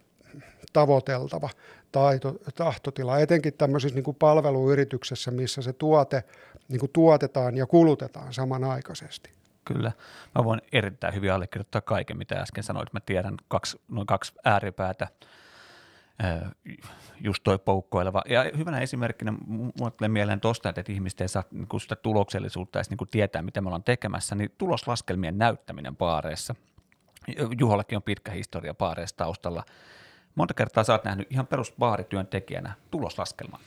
tavoiteltava 0.72 1.50
taito, 1.92 2.36
tahtotila, 2.54 3.18
etenkin 3.18 3.54
tämmöisessä 3.54 3.94
niin 3.94 4.04
kuin 4.04 4.16
palveluyrityksessä, 4.16 5.30
missä 5.30 5.62
se 5.62 5.72
tuote 5.72 6.24
niin 6.68 6.80
kuin 6.80 6.92
tuotetaan 6.92 7.56
ja 7.56 7.66
kulutetaan 7.66 8.34
samanaikaisesti. 8.34 9.30
Kyllä. 9.64 9.92
Mä 10.34 10.44
voin 10.44 10.62
erittäin 10.72 11.14
hyvin 11.14 11.32
allekirjoittaa 11.32 11.80
kaiken, 11.80 12.18
mitä 12.18 12.34
äsken 12.40 12.64
sanoit. 12.64 12.92
Mä 12.92 13.00
tiedän 13.00 13.34
kaksi, 13.48 13.80
noin 13.88 14.06
kaksi 14.06 14.32
ääripäätä, 14.44 15.08
just 17.20 17.42
toi 17.44 17.58
poukkoileva. 17.58 18.22
Ja 18.28 18.44
hyvänä 18.56 18.80
esimerkkinä 18.80 19.32
mulle 19.46 19.90
tulee 19.90 20.08
mieleen 20.08 20.40
tuosta, 20.40 20.68
että 20.68 20.92
ihmiset 20.92 21.20
ei 21.20 21.28
saa 21.28 21.44
niin 21.50 21.80
sitä 21.80 21.96
tuloksellisuutta 21.96 22.78
edes 22.78 22.90
niin 22.90 23.08
tietää, 23.10 23.42
mitä 23.42 23.60
me 23.60 23.66
ollaan 23.68 23.84
tekemässä, 23.84 24.34
niin 24.34 24.54
tuloslaskelmien 24.58 25.38
näyttäminen 25.38 25.96
paareissa. 25.96 26.54
Juhollakin 27.58 27.96
on 27.96 28.02
pitkä 28.02 28.30
historia 28.30 28.74
paareissa 28.74 29.16
taustalla. 29.16 29.64
Monta 30.34 30.54
kertaa 30.54 30.84
sä 30.84 30.92
oot 30.92 31.04
nähnyt 31.04 31.32
ihan 31.32 31.46
perusbaarityöntekijänä 31.46 32.72
tuloslaskelman. 32.90 33.60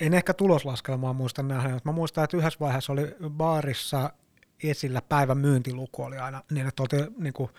En 0.00 0.14
ehkä 0.14 0.34
tuloslaskelmaa 0.34 1.12
muista 1.12 1.42
nähdä, 1.42 1.68
mutta 1.68 1.88
mä 1.88 1.92
muistan, 1.92 2.24
että 2.24 2.36
yhdessä 2.36 2.60
vaiheessa 2.60 2.92
oli 2.92 3.16
baarissa 3.30 4.10
esillä 4.70 5.02
päivän 5.08 5.38
myyntiluku 5.38 6.02
oli 6.02 6.18
aina 6.18 6.42
niin, 6.50 6.66
että 6.66 6.82
oltiin, 6.82 7.06
niin 7.18 7.32
kuin, 7.32 7.50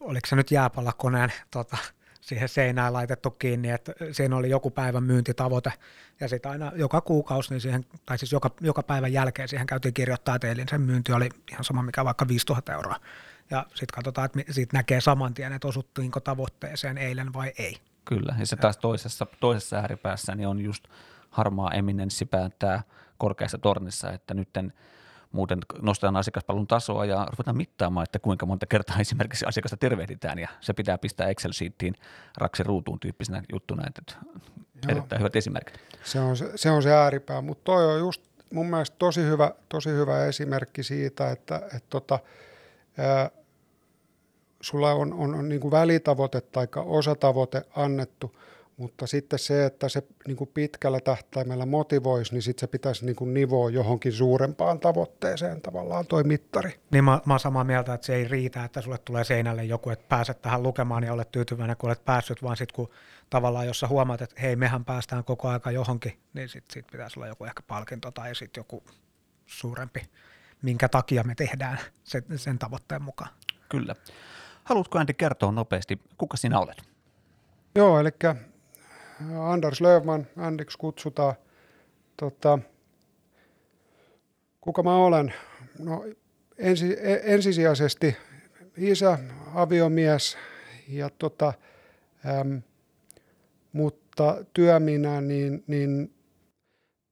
oliko 0.00 0.26
se 0.26 0.36
nyt 0.36 0.50
jääpallakoneen 0.50 1.32
tota, 1.50 1.76
siihen 2.20 2.48
seinään 2.48 2.92
laitettu 2.92 3.30
kiinni, 3.30 3.70
että 3.70 3.92
siinä 4.12 4.36
oli 4.36 4.50
joku 4.50 4.70
päivän 4.70 5.02
myyntitavoite, 5.02 5.72
ja 6.20 6.28
sitten 6.28 6.50
aina 6.50 6.72
joka 6.74 7.00
kuukausi, 7.00 7.50
niin 7.50 7.60
siihen, 7.60 7.84
tai 8.06 8.18
siis 8.18 8.32
joka, 8.32 8.50
joka 8.60 8.82
päivän 8.82 9.12
jälkeen 9.12 9.48
siihen 9.48 9.66
käytiin 9.66 9.94
kirjoittaa, 9.94 10.34
että 10.34 10.48
eilen 10.48 10.68
sen 10.68 10.80
myynti 10.80 11.12
oli 11.12 11.28
ihan 11.50 11.64
sama 11.64 11.82
mikä 11.82 12.04
vaikka 12.04 12.28
5000 12.28 12.72
euroa. 12.72 12.96
Ja 13.50 13.66
sitten 13.68 13.94
katsotaan, 13.94 14.26
että 14.26 14.52
siitä 14.52 14.76
näkee 14.76 15.00
saman 15.00 15.34
tien, 15.34 15.52
että 15.52 15.68
osuttiinko 15.68 16.20
tavoitteeseen 16.20 16.98
eilen 16.98 17.32
vai 17.32 17.52
ei. 17.58 17.76
Kyllä, 18.04 18.34
ja 18.38 18.46
se 18.46 18.56
taas 18.56 18.76
toisessa, 18.76 19.26
toisessa 19.40 19.76
ääripäässä 19.76 20.34
niin 20.34 20.48
on 20.48 20.60
just 20.60 20.84
harmaa 21.30 21.70
eminenssi 21.70 22.24
päättää 22.24 22.82
korkeassa 23.18 23.58
tornissa, 23.58 24.12
että 24.12 24.34
nytten– 24.34 24.72
muuten 25.32 25.58
nostetaan 25.82 26.16
asiakaspalvelun 26.16 26.66
tasoa 26.66 27.04
ja 27.04 27.26
ruvetaan 27.30 27.56
mittaamaan, 27.56 28.04
että 28.04 28.18
kuinka 28.18 28.46
monta 28.46 28.66
kertaa 28.66 29.00
esimerkiksi 29.06 29.44
asiakasta 29.46 29.76
tervehditään. 29.76 30.38
Ja 30.38 30.48
se 30.60 30.72
pitää 30.72 30.98
pistää 30.98 31.28
Excel-sheettiin 31.28 31.94
raksi 32.36 32.62
ruutuun 32.62 33.00
tyyppisenä 33.00 33.42
juttuna, 33.52 33.84
että 33.86 34.16
erittäin 34.88 35.20
hyvät 35.20 35.36
esimerkit. 35.36 35.80
Se 36.04 36.20
on 36.20 36.36
se, 36.36 36.52
se, 36.54 36.70
on 36.70 36.82
se 36.82 36.92
ääripää, 36.92 37.40
mutta 37.40 37.64
toi 37.64 37.94
on 37.94 37.98
just 37.98 38.22
mun 38.52 38.70
mielestä 38.70 38.96
tosi 38.98 39.22
hyvä, 39.22 39.52
tosi 39.68 39.90
hyvä 39.90 40.24
esimerkki 40.24 40.82
siitä, 40.82 41.30
että, 41.30 41.56
että 41.56 41.86
tota, 41.90 42.18
ää, 42.98 43.30
sulla 44.60 44.92
on, 44.92 45.12
on, 45.12 45.34
on 45.34 45.48
niin 45.48 45.60
kuin 45.60 45.72
välitavoite 45.72 46.40
tai 46.40 46.68
osatavoite 46.76 47.62
annettu– 47.76 48.34
mutta 48.78 49.06
sitten 49.06 49.38
se, 49.38 49.66
että 49.66 49.88
se 49.88 50.02
niin 50.26 50.36
kuin 50.36 50.50
pitkällä 50.54 51.00
tähtäimellä 51.00 51.66
motivoisi, 51.66 52.32
niin 52.32 52.42
sitten 52.42 52.60
se 52.60 52.66
pitäisi 52.66 53.06
niin 53.06 53.16
kuin 53.16 53.34
nivoa 53.34 53.70
johonkin 53.70 54.12
suurempaan 54.12 54.80
tavoitteeseen 54.80 55.62
tavallaan 55.62 56.06
toi 56.06 56.24
mittari. 56.24 56.80
Niin 56.90 57.04
mä, 57.04 57.20
mä 57.26 57.34
oon 57.34 57.40
samaa 57.40 57.64
mieltä, 57.64 57.94
että 57.94 58.06
se 58.06 58.14
ei 58.14 58.28
riitä, 58.28 58.64
että 58.64 58.80
sulle 58.80 58.98
tulee 58.98 59.24
seinälle 59.24 59.64
joku, 59.64 59.90
että 59.90 60.04
pääset 60.08 60.42
tähän 60.42 60.62
lukemaan 60.62 61.04
ja 61.04 61.12
olet 61.12 61.32
tyytyväinen, 61.32 61.76
kun 61.76 61.90
olet 61.90 62.04
päässyt, 62.04 62.42
vaan 62.42 62.56
sitten 62.56 62.74
kun 62.74 62.90
tavallaan, 63.30 63.66
jos 63.66 63.80
sä 63.80 63.88
huomaat, 63.88 64.22
että 64.22 64.40
hei, 64.40 64.56
mehän 64.56 64.84
päästään 64.84 65.24
koko 65.24 65.48
aika 65.48 65.70
johonkin, 65.70 66.20
niin 66.34 66.48
sitten 66.48 66.74
sit 66.74 66.86
pitäisi 66.92 67.18
olla 67.18 67.26
joku 67.26 67.44
ehkä 67.44 67.62
palkinto 67.62 68.10
tai 68.10 68.34
sitten 68.34 68.60
joku 68.60 68.82
suurempi, 69.46 70.00
minkä 70.62 70.88
takia 70.88 71.22
me 71.22 71.34
tehdään 71.34 71.78
sen, 72.04 72.22
sen 72.36 72.58
tavoitteen 72.58 73.02
mukaan. 73.02 73.30
Kyllä. 73.68 73.94
Haluatko 74.64 74.98
Andy 74.98 75.12
kertoa 75.12 75.52
nopeasti, 75.52 76.00
kuka 76.18 76.36
sinä 76.36 76.60
olet? 76.60 76.82
Joo, 77.74 78.00
eli 78.00 78.10
Anders 79.40 79.80
Löfman, 79.80 80.26
Andiksi 80.36 80.78
kutsutaan. 80.78 81.34
Tota, 82.16 82.58
kuka 84.60 84.82
mä 84.82 84.96
olen? 84.96 85.34
No, 85.78 86.04
ensi, 86.58 86.96
e, 87.00 87.20
ensisijaisesti 87.22 88.16
isä, 88.76 89.18
aviomies, 89.54 90.36
ja 90.88 91.10
tota, 91.10 91.52
äm, 92.40 92.62
mutta 93.72 94.44
työminä, 94.52 95.20
niin, 95.20 95.64
niin 95.66 96.14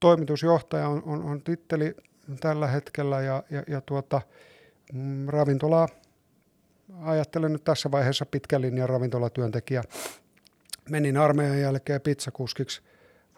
toimitusjohtaja 0.01 0.89
on, 0.89 1.03
on, 1.07 1.23
on 1.23 1.43
titteli 1.43 1.95
tällä 2.41 2.67
hetkellä 2.67 3.21
ja, 3.21 3.43
ja, 3.51 3.63
ja 3.69 3.81
tuota, 3.81 4.21
mm, 4.93 5.29
ravintolaa 5.29 5.89
ajattelen 7.03 7.53
nyt 7.53 7.65
tässä 7.65 7.91
vaiheessa 7.91 8.27
pitkän 8.27 8.63
linjan 8.63 8.89
ravintolatyöntekijä 8.89 9.83
menin 10.91 11.17
armeijan 11.17 11.61
jälkeen 11.61 12.01
pizzakuskiksi 12.01 12.83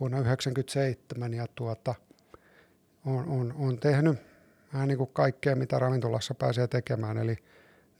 vuonna 0.00 0.17
1997 0.17 1.35
ja 1.35 1.47
tuota, 1.55 1.95
on, 3.05 3.28
on, 3.28 3.55
on 3.59 3.78
tehnyt 3.78 4.19
vähän 4.73 4.88
niin 4.88 4.99
kuin 4.99 5.11
kaikkea, 5.12 5.57
mitä 5.57 5.78
ravintolassa 5.78 6.35
pääsee 6.35 6.69
tekemään, 6.69 7.19
eli 7.19 7.38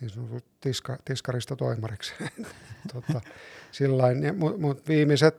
niin 0.01 0.11
sanotut 0.11 0.45
tiska, 0.61 0.99
tiskarista 1.05 1.57
toimariksi. 1.57 2.15
tota, 2.93 3.21
Mutta 4.37 4.59
mut 4.59 4.89
viimeiset 4.89 5.37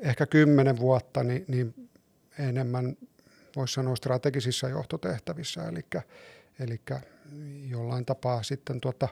ehkä 0.00 0.26
kymmenen 0.26 0.78
vuotta 0.78 1.24
niin, 1.24 1.44
niin 1.48 1.90
enemmän 2.38 2.96
voisi 3.56 3.74
sanoa 3.74 3.96
strategisissa 3.96 4.68
johtotehtävissä, 4.68 5.68
eli, 5.68 5.80
eli 6.60 6.80
jollain 7.68 8.04
tapaa 8.04 8.42
sitten 8.42 8.80
tuota, 8.80 9.08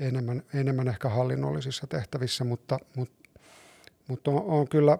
enemmän, 0.00 0.42
enemmän 0.54 0.88
ehkä 0.88 1.08
hallinnollisissa 1.08 1.86
tehtävissä, 1.86 2.44
mutta, 2.44 2.78
mutta, 2.96 3.30
mutta 4.08 4.30
on, 4.30 4.44
on 4.46 4.68
kyllä, 4.68 4.98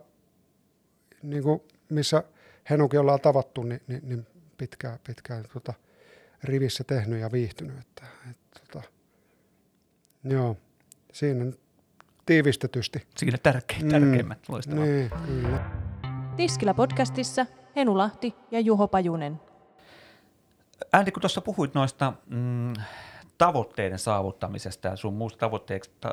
niin 1.22 1.42
kuin 1.42 1.62
missä 1.88 2.24
Henukin 2.70 3.00
ollaan 3.00 3.20
tavattu, 3.20 3.62
niin, 3.62 3.80
niin, 3.88 4.00
niin 4.04 4.26
pitkään, 4.58 4.98
pitkään 5.06 5.44
tota, 5.52 5.74
rivissä 6.44 6.84
tehnyt 6.84 7.20
ja 7.20 7.32
viihtynyt. 7.32 7.78
Että, 7.78 8.04
että, 8.30 8.60
tota, 8.60 8.88
joo, 10.24 10.56
siinä 11.12 11.52
tiivistetysti. 12.26 13.06
Siinä 13.16 13.38
tärkein, 13.38 13.88
tärkeimmät, 13.88 14.38
mm, 14.38 14.52
loistavaa. 14.52 14.84
Niin, 14.84 15.10
kyllä. 15.26 15.70
Tiskillä 16.36 16.74
podcastissa 16.74 17.46
Henu 17.76 17.98
Lahti 17.98 18.34
ja 18.50 18.60
Juho 18.60 18.88
Pajunen. 18.88 19.40
Andy, 20.92 21.10
kun 21.10 21.20
tuossa 21.20 21.40
puhuit 21.40 21.74
noista 21.74 22.12
mm, 22.26 22.72
tavoitteiden 23.40 23.98
saavuttamisesta 23.98 24.88
ja 24.88 24.96
sun 24.96 25.14
muusta 25.14 25.50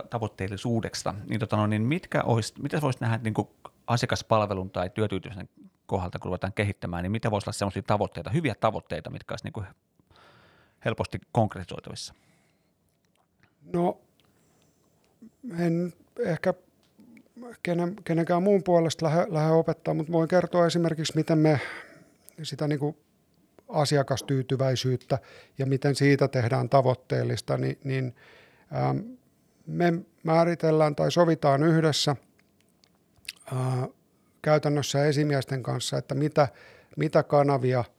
tavoitteellisuudesta, 0.10 1.14
niin, 1.30 1.40
tota 1.40 1.58
no, 1.58 1.68
niin 1.68 1.82
mitkä 1.82 2.24
olisi, 2.24 2.54
mitä 2.62 2.82
voisi 2.82 3.00
nähdä 3.02 3.20
niin 3.24 3.34
kuin 3.34 3.48
asiakaspalvelun 3.88 4.70
tai 4.70 4.90
työtyytyväisen 4.90 5.50
kohdalta, 5.86 6.20
kun 6.20 6.30
ruvetaan 6.30 6.54
kehittämään, 6.54 7.04
niin 7.04 7.12
mitä 7.12 7.32
voisi 7.32 7.46
olla 7.46 7.54
sellaisia 7.54 7.82
tavoitteita, 7.82 8.30
hyviä 8.30 8.56
tavoitteita, 8.60 9.10
mitkä 9.10 9.34
olisi 9.34 9.46
niin 9.46 9.54
kuin 9.54 9.66
helposti 10.86 11.20
konkretisoitavissa? 11.32 12.14
No, 13.74 13.98
en 15.60 15.94
ehkä 16.20 16.54
kenen, 17.64 17.96
kenenkään 18.04 18.44
muun 18.44 18.64
puolesta 18.64 19.06
lähde, 19.06 19.26
lähde 19.30 19.52
opettaa, 19.52 19.94
mutta 19.94 20.12
voin 20.12 20.28
kertoa 20.28 20.66
esimerkiksi, 20.66 21.16
miten 21.16 21.38
me 21.38 21.60
sitä 22.44 22.68
niin 22.68 22.80
kuin 22.80 22.98
asiakastyytyväisyyttä 23.68 25.18
ja 25.58 25.66
miten 25.66 25.96
siitä 25.96 26.28
tehdään 26.28 26.70
tavoitteellista, 26.70 27.58
niin, 27.58 27.78
niin 27.84 28.16
ähm, 28.76 28.98
me 29.68 29.94
määritellään 30.24 30.96
tai 30.96 31.12
sovitaan 31.12 31.64
yhdessä 31.64 32.16
äh, 33.54 33.90
käytännössä 34.42 35.06
esimiesten 35.06 35.64
kanssa, 35.64 35.98
että 35.98 36.16
mitä, 36.16 36.48
mitä 36.98 37.24
kanavia– 37.24 37.84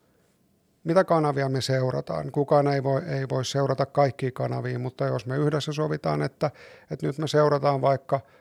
mitä 0.88 1.04
kanavia 1.04 1.48
me 1.48 1.60
seurataan. 1.60 2.32
Kukaan 2.32 2.68
ei 2.68 2.82
voi, 2.82 3.02
ei 3.06 3.28
voi 3.28 3.44
seurata 3.44 3.86
kaikkia 3.86 4.30
kanavia, 4.34 4.78
mutta 4.78 5.06
jos 5.06 5.26
me 5.26 5.36
yhdessä 5.36 5.72
sovitaan, 5.72 6.22
että, 6.22 6.50
että 6.90 7.06
nyt 7.06 7.18
me 7.18 7.28
seurataan 7.28 7.80
vaikka 7.80 8.16
ää, 8.16 8.37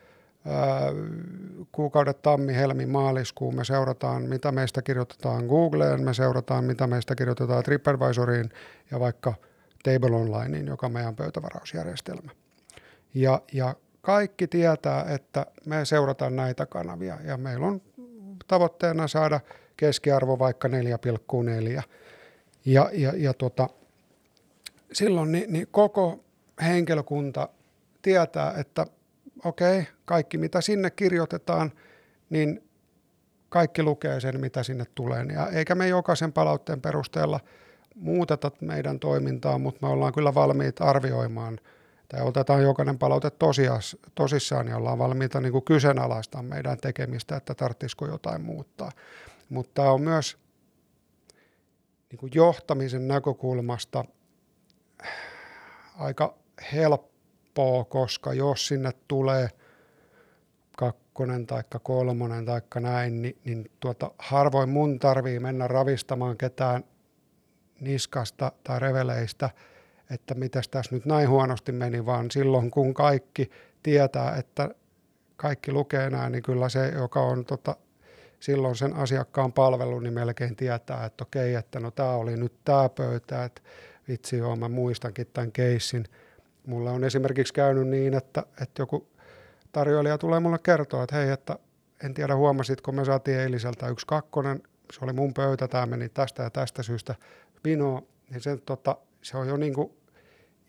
kuukaudet 1.72 2.22
tammi, 2.22 2.56
helmi, 2.56 2.86
maaliskuu, 2.86 3.51
me 3.51 3.66
seurataan, 3.66 4.24
mitä 4.24 4.51
meistä 4.51 4.82
kirjoitetaan 4.82 5.46
Googleen, 5.46 6.04
me 6.04 6.13
seurataan, 6.13 6.63
mitä 6.63 6.88
meistä 6.88 7.16
kirjoitetaan 7.16 7.63
TripAdvisoriin 7.63 8.50
ja 8.92 9.00
vaikka 9.00 9.34
Table 9.84 10.16
Onlineen, 10.16 10.68
joka 10.68 10.86
on 10.86 10.94
meidän 10.94 11.16
pöytävarausjärjestelmä. 11.16 12.32
Ja, 13.13 13.42
ja 13.54 13.75
kaikki 14.01 14.48
tietää, 14.48 15.06
että 15.10 15.46
me 15.66 15.86
seurataan 15.86 16.36
näitä 16.36 16.66
kanavia 16.66 17.18
ja 17.24 17.38
meillä 17.38 17.68
on 17.68 17.82
tavoitteena 18.48 19.08
saada 19.08 19.39
keskiarvo 19.77 20.39
vaikka 20.39 20.68
4,4 20.68 21.84
ja, 22.66 22.89
ja, 22.94 23.13
ja 23.16 23.34
tota, 23.34 23.70
silloin 24.94 25.32
niin, 25.32 25.54
niin 25.54 25.68
koko 25.72 26.24
henkilökunta 26.62 27.50
tietää, 28.01 28.54
että 28.58 28.86
okei, 29.46 29.79
okay, 29.79 29.94
kaikki 30.06 30.38
mitä 30.38 30.62
sinne 30.62 30.89
kirjoitetaan, 30.91 31.72
niin 32.29 32.70
kaikki 33.50 33.84
lukee 33.84 34.20
sen, 34.20 34.39
mitä 34.39 34.63
sinne 34.63 34.86
tulee. 34.96 35.25
Ja 35.34 35.48
eikä 35.48 35.75
me 35.75 35.88
jokaisen 35.88 36.34
palautteen 36.34 36.82
perusteella 36.82 37.39
muuteta 37.96 38.51
meidän 38.62 39.00
toimintaa, 39.00 39.58
mutta 39.58 39.88
me 39.88 39.94
ollaan 39.94 40.13
kyllä 40.13 40.34
valmiit 40.34 40.82
arvioimaan 40.82 41.60
tai 42.10 42.22
otetaan 42.22 42.63
jokainen 42.63 42.98
palaute 42.98 43.29
tosias, 43.29 43.98
tosissaan 44.15 44.67
ja 44.67 44.77
ollaan 44.77 44.98
valmiita 44.98 45.41
niin 45.41 45.63
kyseenalaistaa 45.65 46.44
meidän 46.44 46.77
tekemistä, 46.77 47.36
että 47.36 47.56
tarvitsisiko 47.56 48.08
jotain 48.08 48.41
muuttaa. 48.41 48.91
Mutta 49.50 49.72
tämä 49.74 49.91
on 49.91 50.01
myös 50.01 50.38
niin 52.12 52.32
johtamisen 52.34 53.08
näkökulmasta 53.08 54.06
aika 55.98 56.38
helppoa, 57.58 57.84
koska 57.84 58.34
jos 58.34 58.68
sinne 58.68 58.92
tulee 59.08 59.50
kakkonen 60.78 61.48
tai 61.48 61.64
kolmonen 61.84 62.46
tai 62.46 62.62
näin, 62.80 63.22
niin, 63.22 63.38
niin 63.46 63.72
tuota, 63.80 64.12
harvoin 64.20 64.70
mun 64.70 65.00
tarvii 65.00 65.40
mennä 65.40 65.68
ravistamaan 65.68 66.38
ketään 66.38 66.84
niskasta 67.80 68.52
tai 68.64 68.80
reveleistä, 68.80 69.50
että 70.10 70.34
mitä 70.34 70.62
tässä 70.72 70.96
nyt 70.96 71.06
näin 71.06 71.30
huonosti 71.30 71.72
meni, 71.72 72.06
vaan 72.06 72.32
silloin 72.32 72.72
kun 72.72 72.94
kaikki 72.94 73.50
tietää, 73.84 74.36
että 74.36 74.70
kaikki 75.36 75.72
lukee 75.72 76.10
näin, 76.10 76.32
niin 76.32 76.44
kyllä 76.44 76.70
se, 76.70 76.90
joka 76.90 77.22
on 77.22 77.46
tota, 77.46 77.76
silloin 78.40 78.76
sen 78.76 78.94
asiakkaan 78.94 79.54
palvelu, 79.54 80.00
niin 80.00 80.14
melkein 80.14 80.56
tietää, 80.56 81.06
että 81.06 81.24
okei, 81.24 81.56
että 81.56 81.80
no 81.80 81.92
tämä 81.92 82.12
oli 82.12 82.38
nyt 82.38 82.54
tämä 82.66 82.90
pöytä, 82.90 83.44
että 83.44 83.62
vitsi 84.08 84.38
joo, 84.38 84.56
mä 84.56 84.70
muistankin 84.70 85.28
tämän 85.34 85.52
keissin. 85.52 86.06
Mulla 86.68 86.92
on 86.92 87.04
esimerkiksi 87.04 87.54
käynyt 87.54 87.88
niin, 87.88 88.14
että, 88.14 88.44
että 88.62 88.82
joku 88.82 89.08
tarjoilija 89.72 90.18
tulee 90.18 90.40
mulle 90.40 90.60
kertoa, 90.64 91.04
että 91.04 91.16
hei, 91.16 91.30
että 91.30 91.60
en 92.04 92.14
tiedä 92.14 92.36
huomasitko, 92.36 92.92
me 92.92 93.06
saatiin 93.06 93.40
eiliseltä 93.40 93.88
yksi 93.88 94.08
kakkonen, 94.08 94.64
se 94.94 95.00
oli 95.01 95.14
mun 95.14 95.34
pöytä, 95.34 95.68
tämä 95.68 95.86
meni 95.86 96.10
tästä 96.10 96.44
ja 96.44 96.50
tästä 96.50 96.84
syystä 96.84 97.16
vinoa, 97.64 98.01
niin 98.30 98.42
se, 98.42 98.58
tota, 98.66 98.98
se 99.22 99.38
on 99.38 99.48
jo 99.48 99.58
niin 99.58 99.74
kuin 99.74 99.92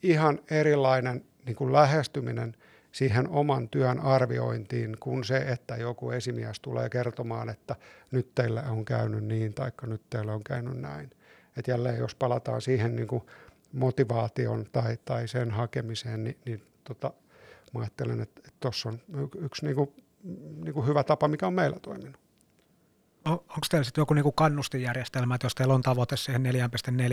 ihan 0.02 0.38
erilainen 0.50 1.24
niin 1.46 1.56
kuin 1.56 1.72
lähestyminen– 1.72 2.54
siihen 2.92 3.28
oman 3.28 3.68
työn 3.68 4.00
arviointiin 4.00 4.96
kuin 5.00 5.24
se, 5.24 5.36
että 5.36 5.76
joku 5.76 6.10
esimies 6.10 6.60
tulee 6.60 6.88
kertomaan, 6.88 7.48
että 7.48 7.76
nyt 8.10 8.34
teillä 8.34 8.62
on 8.62 8.84
käynyt 8.84 9.24
niin 9.24 9.54
tai 9.54 9.72
nyt 9.86 10.02
teillä 10.10 10.32
on 10.32 10.44
käynyt 10.44 10.80
näin. 10.80 11.10
Et 11.56 11.68
jälleen 11.68 11.98
jos 11.98 12.14
palataan 12.14 12.62
siihen 12.62 12.96
niin 12.96 13.08
kuin 13.08 13.22
motivaation 13.72 14.66
tai, 14.72 14.98
tai 15.04 15.28
sen 15.28 15.50
hakemiseen, 15.50 16.24
niin, 16.24 16.36
niin 16.44 16.62
tota, 16.84 17.12
mä 17.74 17.80
ajattelen, 17.80 18.20
että 18.20 18.40
tuossa 18.60 18.88
on 18.88 19.00
yksi 19.38 19.64
niin 19.66 19.76
kuin, 19.76 19.94
niin 20.64 20.74
kuin 20.74 20.86
hyvä 20.86 21.04
tapa, 21.04 21.28
mikä 21.28 21.46
on 21.46 21.54
meillä 21.54 21.78
toiminut 21.82 22.28
onko 23.34 23.66
teillä 23.70 23.84
sitten 23.84 24.02
joku 24.02 24.14
niinku 24.14 24.32
kannustinjärjestelmä, 24.32 25.34
että 25.34 25.44
jos 25.44 25.54
teillä 25.54 25.74
on 25.74 25.82
tavoite 25.82 26.16
siihen 26.16 26.42
4.4 26.44 27.12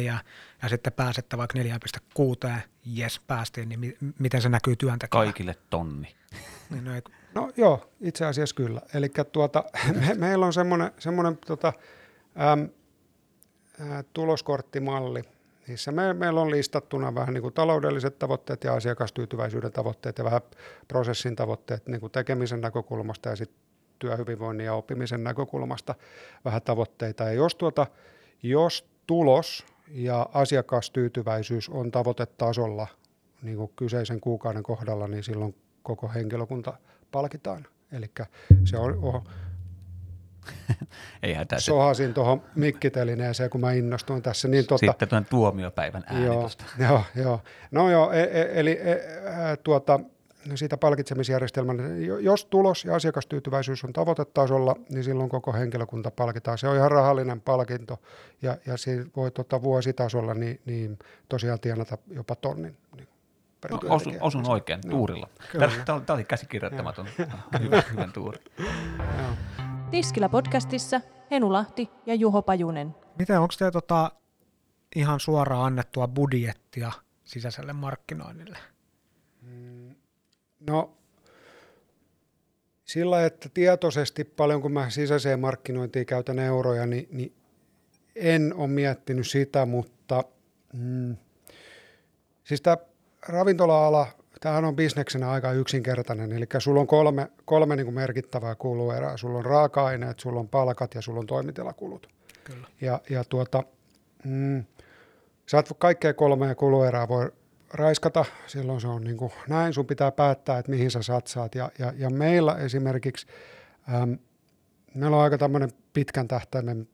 ja 0.63 0.69
sitten 0.69 0.93
pääsette 0.93 1.37
vaikka 1.37 1.59
4.6, 1.59 2.59
jes 2.85 3.21
päästiin, 3.27 3.69
niin 3.69 3.79
mi- 3.79 3.97
miten 4.19 4.41
se 4.41 4.49
näkyy 4.49 4.75
työntekijällä? 4.75 5.25
Kaikille 5.25 5.55
tonni. 5.69 6.15
Niin, 6.69 6.83
no, 6.83 6.91
no 7.35 7.51
joo, 7.57 7.89
itse 8.01 8.25
asiassa 8.25 8.55
kyllä. 8.55 8.81
Eli 8.93 9.11
tuota, 9.31 9.63
me, 9.99 10.13
meillä 10.13 10.45
on 10.45 10.53
semmoinen, 10.53 10.91
semmoinen 10.99 11.37
tota, 11.37 11.73
äm, 12.53 12.69
ä, 13.91 14.03
tuloskorttimalli, 14.13 15.23
Niissä 15.67 15.91
me, 15.91 16.13
meillä 16.13 16.41
on 16.41 16.51
listattuna 16.51 17.15
vähän 17.15 17.33
niin 17.33 17.41
kuin 17.41 17.53
taloudelliset 17.53 18.19
tavoitteet 18.19 18.63
ja 18.63 18.73
asiakastyytyväisyyden 18.73 19.71
tavoitteet 19.71 20.17
ja 20.17 20.23
vähän 20.23 20.41
prosessin 20.87 21.35
tavoitteet 21.35 21.87
niin 21.87 21.99
kuin 21.99 22.11
tekemisen 22.11 22.61
näkökulmasta 22.61 23.29
ja 23.29 23.35
sitten 23.35 23.59
työhyvinvoinnin 23.99 24.65
ja 24.65 24.73
oppimisen 24.73 25.23
näkökulmasta 25.23 25.95
vähän 26.45 26.61
tavoitteita. 26.61 27.23
Ja 27.23 27.33
jos, 27.33 27.55
tuota, 27.55 27.87
jos 28.43 28.89
tulos 29.07 29.65
ja 29.87 30.29
asiakastyytyväisyys 30.33 31.69
on 31.69 31.91
tavoitetasolla 31.91 32.87
niin 33.41 33.57
kuin 33.57 33.71
kyseisen 33.75 34.19
kuukauden 34.19 34.63
kohdalla, 34.63 35.07
niin 35.07 35.23
silloin 35.23 35.55
koko 35.83 36.11
henkilökunta 36.15 36.73
palkitaan. 37.11 37.67
Eli 37.91 38.11
se 38.65 38.77
on, 38.77 38.99
on 39.01 39.21
Ei 41.23 41.33
hätä. 41.33 41.59
Sohasin 41.59 42.13
tuohon 42.13 42.43
mikkitelineeseen, 42.55 43.49
kun 43.49 43.61
mä 43.61 43.71
innostuin 43.71 44.21
tässä. 44.21 44.47
Niin 44.47 44.67
tota, 44.67 44.85
Sitten 44.85 45.09
tuon 45.09 45.25
tuomiopäivän 45.25 46.03
äänitosta. 46.07 46.65
Joo, 46.79 46.89
joo, 46.89 47.03
joo. 47.15 47.41
No 47.71 47.89
joo, 47.89 48.11
e, 48.11 48.21
e, 48.21 48.59
eli 48.59 48.79
e, 48.81 48.91
e, 48.91 48.97
tuota, 49.63 49.99
siitä 50.55 50.77
palkitsemisjärjestelmän, 50.77 51.77
jos 52.21 52.45
tulos 52.45 52.85
ja 52.85 52.95
asiakastyytyväisyys 52.95 53.83
on 53.83 53.93
tavoitetasolla, 53.93 54.75
niin 54.89 55.03
silloin 55.03 55.29
koko 55.29 55.53
henkilökunta 55.53 56.11
palkitaan. 56.11 56.57
Se 56.57 56.67
on 56.67 56.75
ihan 56.75 56.91
rahallinen 56.91 57.41
palkinto 57.41 57.99
ja, 58.41 58.57
ja 58.65 58.77
siinä 58.77 59.05
voi 59.15 59.31
tota 59.31 59.61
vuositasolla 59.61 60.33
niin, 60.33 60.61
niin 60.65 60.99
tosiaan 61.29 61.59
tienata 61.59 61.97
jopa 62.09 62.35
tonnin. 62.35 62.77
Niin 62.95 63.07
no, 63.71 63.79
osun, 63.89 64.17
osun 64.21 64.49
oikein, 64.49 64.79
no, 64.85 64.91
tuurilla. 64.91 65.29
Tämä, 65.85 66.01
oli 66.09 66.23
käsikirjoittamaton. 66.23 67.07
Hyvä, 67.63 67.83
hyvän 67.91 68.11
tuuri. 68.11 68.39
Tiskillä 69.91 70.29
podcastissa 70.29 71.01
Henu 71.31 71.53
Lahti 71.53 71.89
ja 72.05 72.15
Juho 72.15 72.41
Pajunen. 72.41 72.95
Miten, 73.19 73.39
onko 73.39 73.53
te 73.59 73.71
tota, 73.71 74.11
ihan 74.95 75.19
suoraan 75.19 75.65
annettua 75.65 76.07
budjettia 76.07 76.91
sisäiselle 77.23 77.73
markkinoinnille? 77.73 78.57
Mm, 79.41 79.95
No 80.67 80.97
sillä, 82.85 83.25
että 83.25 83.49
tietoisesti 83.53 84.23
paljon 84.23 84.61
kun 84.61 84.71
mä 84.71 84.89
sisäiseen 84.89 85.39
markkinointiin 85.39 86.05
käytän 86.05 86.39
euroja, 86.39 86.85
niin, 86.85 87.07
niin 87.11 87.33
en 88.15 88.53
ole 88.53 88.67
miettinyt 88.67 89.27
sitä, 89.27 89.65
mutta 89.65 90.23
mm, 90.73 91.17
siis 92.43 92.61
tämä 92.61 92.77
ravintola-ala, 93.27 94.07
tämähän 94.45 94.65
on 94.65 94.75
bisneksenä 94.75 95.31
aika 95.31 95.51
yksinkertainen, 95.51 96.31
eli 96.31 96.45
sulla 96.59 96.79
on 96.79 96.87
kolme, 96.87 97.31
kolme 97.45 97.75
niin 97.75 97.85
kuin 97.85 97.95
merkittävää 97.95 98.55
kuluerää. 98.55 99.17
Sulla 99.17 99.37
on 99.37 99.45
raaka-aineet, 99.45 100.19
sulla 100.19 100.39
on 100.39 100.49
palkat 100.49 100.95
ja 100.95 101.01
sulla 101.01 101.19
on 101.19 101.25
toimitilakulut. 101.25 102.07
Kyllä. 102.43 102.67
Ja, 102.81 103.01
ja 103.09 103.23
tuota, 103.23 103.63
mm, 104.23 104.63
sä 105.45 105.59
et 105.59 105.69
kaikkea 105.77 106.13
kolmea 106.13 106.55
kuluerää 106.55 107.07
voi 107.07 107.31
raiskata, 107.73 108.25
silloin 108.47 108.81
se 108.81 108.87
on 108.87 109.03
niin 109.03 109.17
kuin 109.17 109.31
näin, 109.49 109.73
sun 109.73 109.85
pitää 109.85 110.11
päättää, 110.11 110.57
että 110.57 110.71
mihin 110.71 110.91
sä 110.91 111.01
satsaat. 111.01 111.55
Ja, 111.55 111.71
ja, 111.79 111.93
ja 111.97 112.09
meillä 112.09 112.55
esimerkiksi, 112.55 113.27
äm, 113.93 114.17
meillä 114.95 115.17
on 115.17 115.23
aika 115.23 115.37
tämmöinen 115.37 115.69
pitkän 115.93 116.27
tähtäimen 116.27 116.87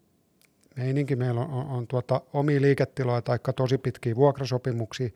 meininki, 0.78 1.16
meillä 1.16 1.42
on, 1.42 1.50
on, 1.50 1.68
on 1.68 1.88
tuota, 1.88 2.22
omia 2.34 2.62
liiketiloja 2.62 3.22
tai 3.22 3.40
tosi 3.56 3.78
pitkiä 3.78 4.16
vuokrasopimuksia, 4.16 5.10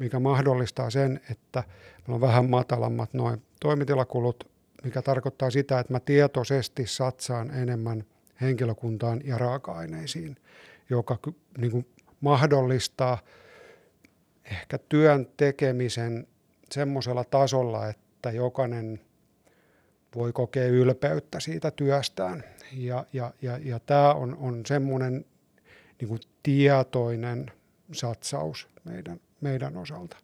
mikä 0.00 0.20
mahdollistaa 0.20 0.90
sen, 0.90 1.20
että 1.30 1.64
meillä 1.98 2.14
on 2.14 2.20
vähän 2.20 2.50
matalammat 2.50 3.14
noin 3.14 3.42
toimitilakulut, 3.60 4.50
mikä 4.84 5.02
tarkoittaa 5.02 5.50
sitä, 5.50 5.78
että 5.78 5.92
mä 5.92 6.00
tietoisesti 6.00 6.86
satsaan 6.86 7.50
enemmän 7.50 8.04
henkilökuntaan 8.40 9.20
ja 9.24 9.38
raaka-aineisiin, 9.38 10.36
joka 10.90 11.18
niin 11.58 11.70
kuin 11.70 11.86
mahdollistaa– 12.20 13.18
ehkä 14.44 14.78
työn 14.78 15.28
tekemisen 15.36 16.26
semmoisella 16.72 17.24
tasolla, 17.24 17.88
että 17.88 18.30
jokainen 18.30 19.00
voi 20.14 20.32
kokea 20.32 20.66
ylpeyttä 20.66 21.40
siitä 21.40 21.70
työstään. 21.70 22.44
Ja, 22.72 23.06
ja, 23.12 23.32
ja, 23.42 23.58
ja 23.62 23.80
tämä 23.80 24.14
on, 24.14 24.36
on 24.36 24.66
semmoinen 24.66 25.24
niin 26.00 26.20
tietoinen 26.42 27.52
satsaus 27.92 28.68
meidän, 28.84 29.20
meidän 29.44 29.76
osalta. 29.76 30.16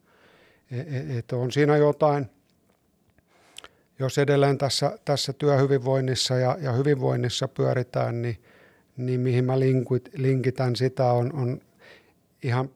Et, 0.71 1.19
et 1.19 1.33
on 1.33 1.53
siinä 1.53 1.77
jotain, 1.77 2.31
jos 3.99 4.19
edelleen 4.19 4.59
tässä, 4.59 4.99
tässä 5.05 5.33
työhyvinvoinnissa 5.33 6.35
ja, 6.35 6.57
ja 6.61 6.73
hyvinvoinnissa 6.73 7.49
pyöritään, 7.49 8.23
niin, 8.23 8.43
niin 8.97 9.21
mihin 9.21 9.45
mä 9.45 9.61
linkit, 9.61 10.09
linkitän 10.17 10.77
sitä 10.77 11.13
on, 11.13 11.33
on 11.33 11.61
ihan 12.43 12.71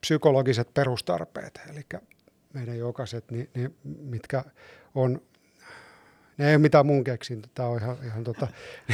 psykologiset 0.00 0.74
perustarpeet, 0.74 1.60
eli 1.70 1.86
meidän 2.52 2.78
jokaiset, 2.78 3.30
niin, 3.30 3.50
niin, 3.54 3.76
mitkä 3.84 4.44
on 4.94 5.22
ne 6.40 6.48
ei 6.48 6.54
ole 6.54 6.62
mitään 6.62 6.86
mun 6.86 7.04
keksintö, 7.04 7.48
tämä 7.54 7.68
on 7.68 7.78
ihan, 7.78 7.96
ihan 8.04 8.24
tota, 8.24 8.48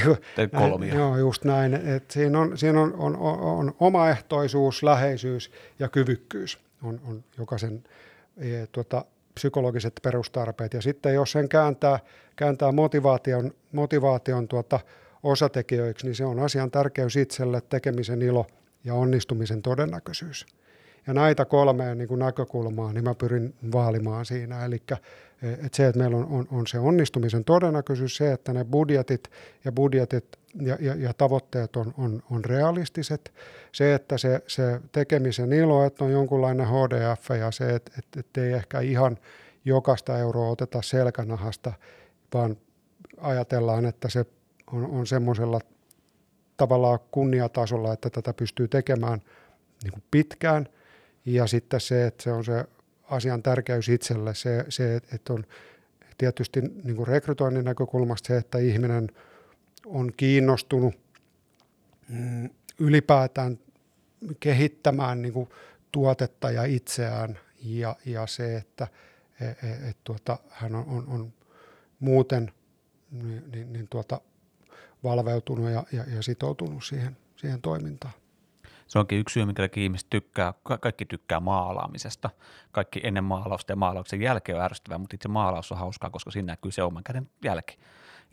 kolmia. 0.59 0.94
Joo, 0.94 1.16
just 1.16 1.44
näin. 1.44 1.74
Et 1.74 2.11
siinä 2.11 2.40
on, 2.40 2.59
siinä 2.59 2.80
on, 2.80 2.94
on, 2.94 3.16
on, 3.16 3.40
on 3.40 3.74
omaehtoisuus, 3.80 4.82
läheisyys 4.82 5.50
ja 5.78 5.88
kyvykkyys 5.88 6.59
on, 6.82 7.00
on 7.04 7.24
jokaisen 7.38 7.85
e, 8.37 8.66
tuota, 8.72 9.04
psykologiset 9.35 10.00
perustarpeet. 10.02 10.74
Ja 10.74 10.82
sitten 10.82 11.14
jos 11.14 11.32
sen 11.32 11.48
kääntää, 11.48 11.98
kääntää 12.37 12.72
motivaation, 12.72 13.52
motivaation 13.72 14.48
tuota, 14.48 14.80
osatekijöiksi, 15.22 16.06
niin 16.06 16.14
se 16.14 16.24
on 16.24 16.40
asian 16.40 16.70
tärkeys 16.70 17.16
itselle, 17.16 17.61
tekemisen 17.61 18.22
ilo 18.22 18.46
ja 18.85 18.94
onnistumisen 18.94 19.62
todennäköisyys. 19.62 20.46
Ja 21.07 21.14
näitä 21.14 21.45
kolmea 21.45 21.95
niin 21.95 22.09
kuin 22.09 22.19
näkökulmaa 22.19 22.92
niin 22.92 23.05
mä 23.05 23.14
pyrin 23.14 23.55
vaalimaan 23.73 24.25
siinä. 24.25 24.64
Eli 24.64 24.83
että 25.42 25.77
se, 25.77 25.87
että 25.87 25.99
meillä 25.99 26.16
on, 26.16 26.27
on, 26.31 26.47
on 26.51 26.66
se 26.66 26.79
onnistumisen 26.79 27.45
todennäköisyys, 27.45 28.16
se, 28.16 28.33
että 28.33 28.53
ne 28.53 28.64
budjetit 28.64 29.31
ja 29.64 29.73
budjetit 29.73 30.25
ja, 30.61 30.77
ja, 30.81 30.95
ja 30.95 31.14
tavoitteet 31.14 31.77
on, 31.77 31.95
on, 31.99 32.23
on 32.31 32.45
realistiset, 32.45 33.35
se, 33.73 33.95
että 33.95 34.19
se, 34.19 34.42
se 34.47 34.81
tekemisen 34.92 35.53
ilo, 35.53 35.85
että 35.85 36.05
on 36.05 36.12
jonkunlainen 36.12 36.66
HDF 36.66 37.31
ja 37.40 37.51
se, 37.51 37.75
että, 37.75 37.92
että, 37.99 38.21
että 38.21 38.45
ei 38.45 38.53
ehkä 38.53 38.81
ihan 38.81 39.19
jokaista 39.64 40.19
euroa 40.19 40.51
oteta 40.51 40.83
selkänahasta, 40.83 41.73
vaan 42.35 42.57
ajatellaan, 43.21 43.87
että 43.87 44.09
se 44.09 44.25
on, 44.73 44.87
on 44.87 45.07
semmoisella 45.07 45.61
tavallaan 46.57 46.99
kunniatasolla, 47.11 47.92
että 47.92 48.11
tätä 48.11 48.33
pystyy 48.33 48.69
tekemään 48.69 49.21
niin 49.83 49.92
kuin 49.92 50.05
pitkään– 50.11 50.69
ja 51.27 51.47
sitten 51.47 51.81
se, 51.81 52.07
että 52.07 52.23
se 52.23 52.33
on 52.33 52.45
se 52.45 52.65
asian 53.11 53.43
tärkeys 53.43 53.89
itselle, 53.89 54.35
se, 54.35 54.65
se 54.69 54.97
että 54.97 55.33
on 55.33 55.45
tietysti 56.19 56.61
niin 56.61 56.97
kuin 56.97 57.07
rekrytoinnin 57.07 57.65
näkökulmasta 57.65 58.27
se, 58.27 58.37
että 58.37 58.59
ihminen 58.59 59.09
on 59.87 60.12
kiinnostunut 60.17 60.95
mm, 62.09 62.51
ylipäätään 62.79 63.59
kehittämään 64.41 65.23
niin 65.23 65.33
kuin 65.33 65.49
tuotetta 65.93 66.51
ja 66.51 66.65
itseään 66.65 67.39
ja, 67.65 67.97
ja 68.07 68.27
se, 68.27 68.57
että 68.57 68.89
et, 69.41 69.65
et, 69.65 69.89
et, 69.89 69.97
tuota, 70.05 70.39
hän 70.49 70.75
on, 70.75 70.85
on, 70.89 71.05
on 71.09 71.33
muuten 72.01 72.53
niin, 73.11 73.51
niin, 73.53 73.73
niin 73.73 73.89
tuota, 73.91 74.21
valveutunut 75.05 75.71
ja, 75.71 75.85
ja, 75.93 76.05
ja 76.15 76.23
sitoutunut 76.23 76.85
siihen, 76.85 77.17
siihen 77.37 77.62
toimintaan. 77.62 78.15
Se 78.87 78.99
onkin 78.99 79.18
yksi 79.18 79.33
syy, 79.33 79.44
minkä 79.44 79.68
ihmiset 79.77 80.11
tykkää, 80.11 80.55
kaikki 80.81 81.05
tykkää 81.05 81.40
maalaamisesta. 81.40 82.31
Kaikki 82.72 83.01
ennen 83.05 83.25
maalausta 83.25 83.72
ja 83.72 83.77
maalauksen 83.77 84.20
jälkeen 84.20 84.59
on 84.59 84.64
ärsyttävää, 84.64 84.99
mutta 84.99 85.14
itse 85.14 85.29
maalaus 85.29 85.72
on 85.72 85.79
hauskaa, 85.79 86.11
koska 86.11 86.31
siinä 86.31 86.53
näkyy 86.53 86.72
se 86.72 86.83
oman 86.83 87.05
käden 87.05 87.31
jälki. 87.44 87.79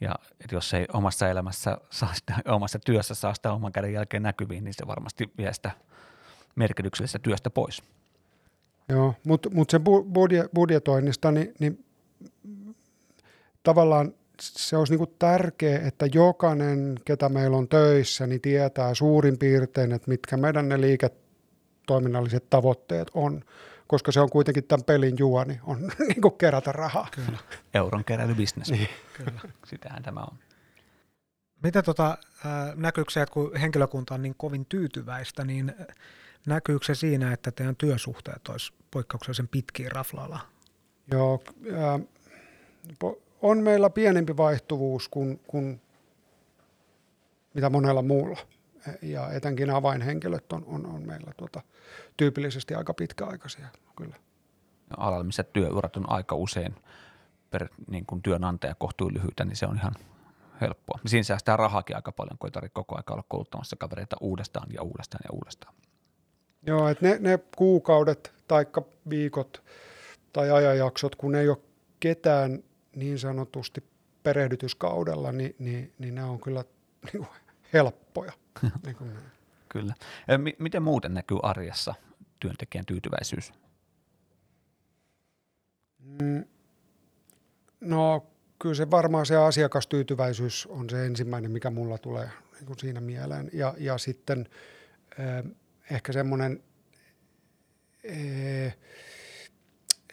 Ja 0.02 0.16
jos 0.52 0.74
ei 0.74 0.86
omassa 0.94 1.30
elämässä 1.30 1.78
saa 1.90 2.14
sitä, 2.14 2.36
omassa 2.46 2.80
työssä 2.80 3.16
saa 3.16 3.34
sitä 3.34 3.54
oman 3.54 3.72
käden 3.72 3.94
jälkeen 3.94 4.24
näkyviin, 4.24 4.64
niin 4.64 4.74
se 4.74 4.88
varmasti 4.88 5.34
vie 5.38 5.54
sitä 5.54 5.72
merkityksellisestä 6.56 7.20
työstä 7.20 7.50
pois. 7.50 7.84
Joo, 8.90 9.16
mutta 9.28 9.50
mut 9.50 9.70
se 9.70 9.80
budjetoinnista, 10.56 11.32
niin, 11.32 11.54
niin 11.60 11.86
tavallaan 13.64 14.14
se 14.44 14.78
olisi 14.78 14.96
niin 14.96 15.16
tärkeää, 15.20 15.88
että 15.88 16.06
jokainen, 16.14 17.00
ketä 17.06 17.30
meillä 17.30 17.58
on 17.58 17.68
töissä, 17.68 18.28
niin 18.28 18.42
tietää 18.42 18.94
suurin 18.94 19.38
piirtein, 19.38 19.92
että 19.92 20.10
mitkä 20.10 20.38
meidän 20.38 20.70
ne 20.70 20.82
liiketoiminnalliset 20.82 22.50
tavoitteet 22.50 23.08
on, 23.14 23.44
koska 23.88 24.12
se 24.12 24.20
on 24.20 24.30
kuitenkin 24.30 24.64
tämän 24.64 24.84
pelin 24.84 25.16
juoni, 25.20 25.60
on 25.64 25.78
niin 26.08 26.22
kuin 26.22 26.38
kerätä 26.38 26.72
rahaa. 26.72 27.08
Kyllä. 27.12 27.38
Euron 27.74 28.06
keräilybisnes. 28.06 28.72
Niin. 28.72 28.90
Kyllä. 29.18 29.42
Sitähän 29.66 30.04
tämä 30.04 30.20
on. 30.20 30.38
Mitä 31.64 31.84
tota, 31.84 32.18
näkyykö 32.76 33.12
se, 33.12 33.22
että 33.22 33.34
kun 33.34 33.56
henkilökunta 33.56 34.14
on 34.14 34.22
niin 34.22 34.36
kovin 34.38 34.66
tyytyväistä, 34.66 35.44
niin 35.44 35.76
näkyykö 36.48 36.86
se 36.86 36.96
siinä, 36.96 37.34
että 37.34 37.52
teidän 37.52 37.76
työsuhteet 37.76 38.48
olisi 38.48 38.74
poikkeuksellisen 38.92 39.48
pitkiä 39.48 39.90
raflaalla? 39.90 40.40
Joo, 41.12 41.44
äh, 41.72 42.02
po- 43.04 43.22
on 43.44 43.58
meillä 43.64 43.90
pienempi 43.90 44.38
vaihtuvuus 44.38 45.10
kuin, 45.10 45.40
kuin 45.48 45.82
mitä 47.54 47.70
monella 47.70 48.02
muulla. 48.02 48.40
Ja 49.02 49.32
etenkin 49.32 49.70
avainhenkilöt 49.70 50.54
on, 50.54 50.64
on, 50.68 50.86
on 50.86 51.08
meillä 51.08 51.32
tuota, 51.38 51.62
tyypillisesti 52.18 52.76
aika 52.76 52.94
pitkäaikaisia, 52.94 53.68
kyllä. 53.96 54.16
Alalla, 54.98 55.24
missä 55.24 55.44
työurat 55.44 55.98
on 55.98 56.10
aika 56.10 56.36
usein 56.36 56.76
per 57.52 57.68
niin 57.88 58.06
kuin 58.06 58.22
työnantaja 58.22 58.76
kohtuu 58.76 59.14
lyhyitä, 59.14 59.46
niin 59.46 59.56
se 59.56 59.66
on 59.66 59.76
ihan 59.76 59.94
helppoa. 60.62 61.00
Siinä 61.06 61.24
säästää 61.24 61.58
rahaakin 61.58 61.96
aika 61.96 62.12
paljon, 62.12 62.38
kun 62.38 62.48
ei 62.48 62.52
tarvitse 62.52 62.74
koko 62.74 62.96
ajan 62.96 63.04
olla 63.10 63.24
kouluttamassa 63.28 63.76
kavereita 63.76 64.16
uudestaan 64.22 64.68
ja 64.74 64.82
uudestaan 64.82 65.22
ja 65.24 65.30
uudestaan. 65.34 65.74
Joo, 66.68 66.88
että 66.88 67.06
ne, 67.06 67.18
ne 67.20 67.40
kuukaudet 67.56 68.34
tai 68.48 68.66
viikot 69.10 69.64
tai 70.34 70.52
ajanjaksot, 70.52 71.16
kun 71.16 71.36
ei 71.36 71.50
ole 71.50 71.58
ketään 72.00 72.64
niin 72.96 73.20
sanotusti 73.20 73.84
perehdytyskaudella, 74.24 75.32
niin, 75.32 75.56
niin, 75.60 75.94
niin 75.98 76.16
nämä 76.16 76.28
on 76.28 76.40
kyllä 76.40 76.64
niin 77.14 77.26
kuin 77.26 77.40
helppoja. 77.74 78.32
niin 78.86 78.96
kuin 78.96 79.12
kyllä. 79.70 79.94
M- 80.38 80.64
miten 80.64 80.84
muuten 80.84 81.14
näkyy 81.14 81.38
arjessa 81.44 81.94
työntekijän 82.40 82.86
tyytyväisyys? 82.86 83.54
Mm, 86.00 86.46
no 87.82 88.28
kyllä 88.60 88.76
se 88.76 88.92
varmaan 88.92 89.26
se 89.26 89.36
asiakastyytyväisyys 89.36 90.66
on 90.66 90.90
se 90.90 91.06
ensimmäinen, 91.06 91.52
mikä 91.52 91.70
mulla 91.70 91.98
tulee 91.98 92.30
niin 92.54 92.66
kuin 92.66 92.80
siinä 92.80 93.02
mieleen. 93.02 93.50
Ja, 93.54 93.76
ja 93.78 93.98
sitten 93.98 94.50
eh, 95.20 95.52
ehkä 95.92 96.14
semmoinen, 96.14 96.64
eh, 98.04 98.78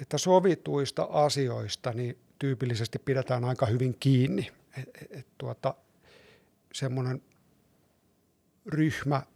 että 0.00 0.18
sovituista 0.18 1.08
asioista, 1.10 1.92
niin 1.92 2.18
tyypillisesti 2.40 2.98
pidetään 2.98 3.44
aika 3.44 3.66
hyvin 3.66 3.96
kiinni. 4.00 4.50
Et, 4.78 4.88
et, 5.02 5.08
et 5.10 5.26
tuota, 5.38 5.74
semmoinen 6.72 7.22
ryhmäkuri 8.66 9.30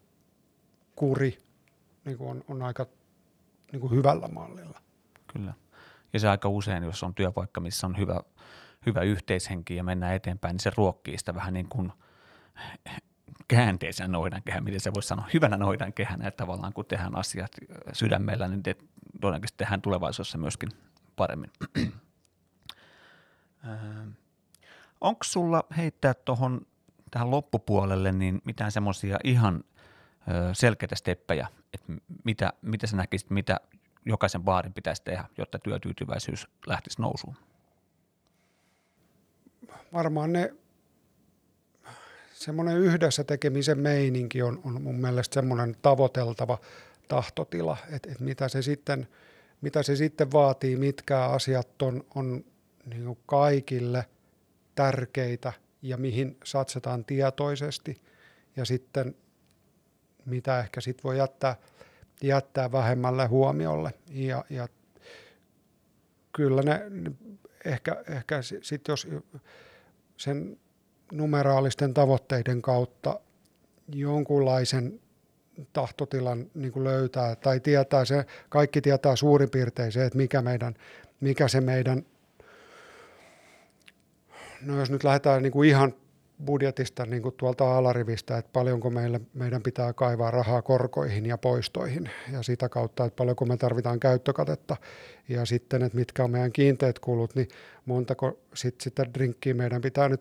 niin 2.05 2.17
on, 2.21 2.45
on 2.49 2.63
aika 2.63 2.87
niin 3.73 3.81
kuin 3.81 3.93
hyvällä 3.93 4.29
mallilla. 4.29 4.81
Kyllä. 5.33 5.55
Ja 6.13 6.21
se 6.21 6.29
aika 6.29 6.49
usein, 6.49 6.83
jos 6.83 7.03
on 7.03 7.15
työpaikka, 7.15 7.61
missä 7.61 7.87
on 7.87 7.99
hyvä, 7.99 8.21
hyvä 8.87 9.01
yhteishenki 9.01 9.77
ja 9.77 9.85
mennään 9.85 10.15
eteenpäin, 10.15 10.55
niin 10.55 10.61
se 10.61 10.73
ruokkii 10.77 11.19
sitä 11.19 11.35
vähän 11.35 11.55
niin 11.55 11.69
kuin 11.69 11.93
käänteisen 13.49 14.13
noidankehän, 14.13 14.65
miten 14.65 14.81
se 14.81 14.95
voisi 14.95 15.09
sanoa, 15.09 15.29
hyvänä 15.35 15.57
noidankehänä, 15.57 16.29
että 16.29 16.39
tavallaan 16.39 16.73
kun 16.73 16.85
tehdään 16.85 17.17
asiat 17.17 17.51
sydämellä, 17.93 18.49
niin 18.49 18.63
te, 18.63 18.77
todennäköisesti 19.21 19.59
tehdään 19.59 19.83
tulevaisuudessa 19.83 20.39
myöskin 20.39 20.69
paremmin. 21.17 21.51
Öö, 23.67 24.05
Onko 25.01 25.25
sulla 25.25 25.65
heittää 25.77 26.15
tuohon 26.15 26.67
tähän 27.11 27.31
loppupuolelle 27.31 28.13
niin 28.13 28.43
mitään 28.45 28.73
semmoisia 28.73 29.19
ihan 29.25 29.65
ö, 30.29 30.55
selkeitä 30.55 30.97
steppejä, 30.97 31.49
että 31.75 31.93
mitä, 32.25 32.53
mitä 32.63 32.87
sä 32.87 32.97
näkisit, 32.97 33.31
mitä 33.31 33.61
jokaisen 34.05 34.43
baarin 34.43 34.73
pitäisi 34.73 35.03
tehdä, 35.03 35.25
jotta 35.39 35.59
työtyytyväisyys 35.59 36.49
lähtisi 36.67 37.03
nousuun? 37.03 37.37
Varmaan 39.93 40.33
ne 40.33 40.55
semmoinen 42.33 42.79
yhdessä 42.79 43.25
tekemisen 43.25 43.79
meininki 43.79 44.43
on, 44.43 44.61
on 44.65 44.83
mun 44.83 44.95
mielestä 44.95 45.35
semmoinen 45.35 45.77
tavoiteltava 45.83 46.59
tahtotila, 47.09 47.77
että, 47.91 48.11
että 48.13 48.25
mitä, 48.25 48.49
se 48.49 48.63
sitten, 48.63 49.09
mitä 49.61 49.83
se 49.83 49.97
sitten 49.97 50.33
vaatii, 50.33 50.77
mitkä 50.77 51.25
asiat 51.25 51.83
on, 51.83 52.05
on 52.15 52.45
niin 52.87 53.05
kuin 53.05 53.19
kaikille 53.27 54.05
tärkeitä 54.75 55.53
ja 55.83 55.97
mihin 55.97 56.37
satsataan 56.45 57.05
tietoisesti 57.05 58.01
ja 58.57 58.65
sitten 58.65 59.17
mitä 60.27 60.59
ehkä 60.61 60.81
sit 60.81 61.05
voi 61.05 61.19
jättää, 61.19 61.57
jättää 62.23 62.73
vähemmälle 62.73 63.27
huomiolle. 63.27 63.91
Ja, 64.11 64.45
ja 64.51 64.69
kyllä 66.33 66.63
ne 66.63 66.81
ehkä, 67.65 68.03
ehkä 68.09 68.43
sitten 68.43 68.93
jos 68.93 69.09
sen 70.17 70.59
numeraalisten 71.13 71.95
tavoitteiden 71.95 72.63
kautta 72.63 73.21
jonkunlaisen 73.89 75.01
tahtotilan 75.73 76.51
niin 76.55 76.73
kuin 76.73 76.85
löytää 76.85 77.37
tai 77.37 77.61
tietää 77.61 78.05
se, 78.05 78.25
kaikki 78.49 78.81
tietää 78.81 79.17
suurin 79.17 79.51
piirtein 79.51 79.93
se, 79.93 80.05
että 80.05 80.17
mikä, 80.17 80.43
meidän, 80.43 80.75
mikä 81.21 81.49
se 81.49 81.61
meidän, 81.61 82.07
no 84.65 84.79
jos 84.79 84.91
nyt 84.91 85.05
lähdetään 85.05 85.43
niin 85.43 85.53
kuin 85.53 85.69
ihan 85.69 85.95
budjetista 86.45 87.07
niin 87.07 87.23
kuin 87.23 87.35
tuolta 87.37 87.79
alarivistä, 87.79 88.39
että 88.39 88.51
paljonko 88.53 88.91
meille, 88.91 89.21
meidän 89.35 89.63
pitää 89.63 89.93
kaivaa 89.93 90.31
rahaa 90.31 90.63
korkoihin 90.63 91.27
ja 91.27 91.39
poistoihin 91.39 92.11
ja 92.33 92.43
sitä 92.43 92.69
kautta, 92.69 93.05
että 93.05 93.17
paljonko 93.17 93.45
me 93.45 93.57
tarvitaan 93.57 94.01
käyttökatetta 94.01 94.77
ja 95.29 95.45
sitten, 95.45 95.83
että 95.83 95.99
mitkä 95.99 96.25
on 96.25 96.31
meidän 96.31 96.53
kiinteät 96.53 96.99
kulut, 96.99 97.35
niin 97.35 97.49
montako 97.87 98.39
sit, 98.55 98.81
sitä 98.81 99.07
drinkkiä 99.15 99.55
meidän 99.55 99.81
pitää 99.81 100.09
nyt 100.09 100.21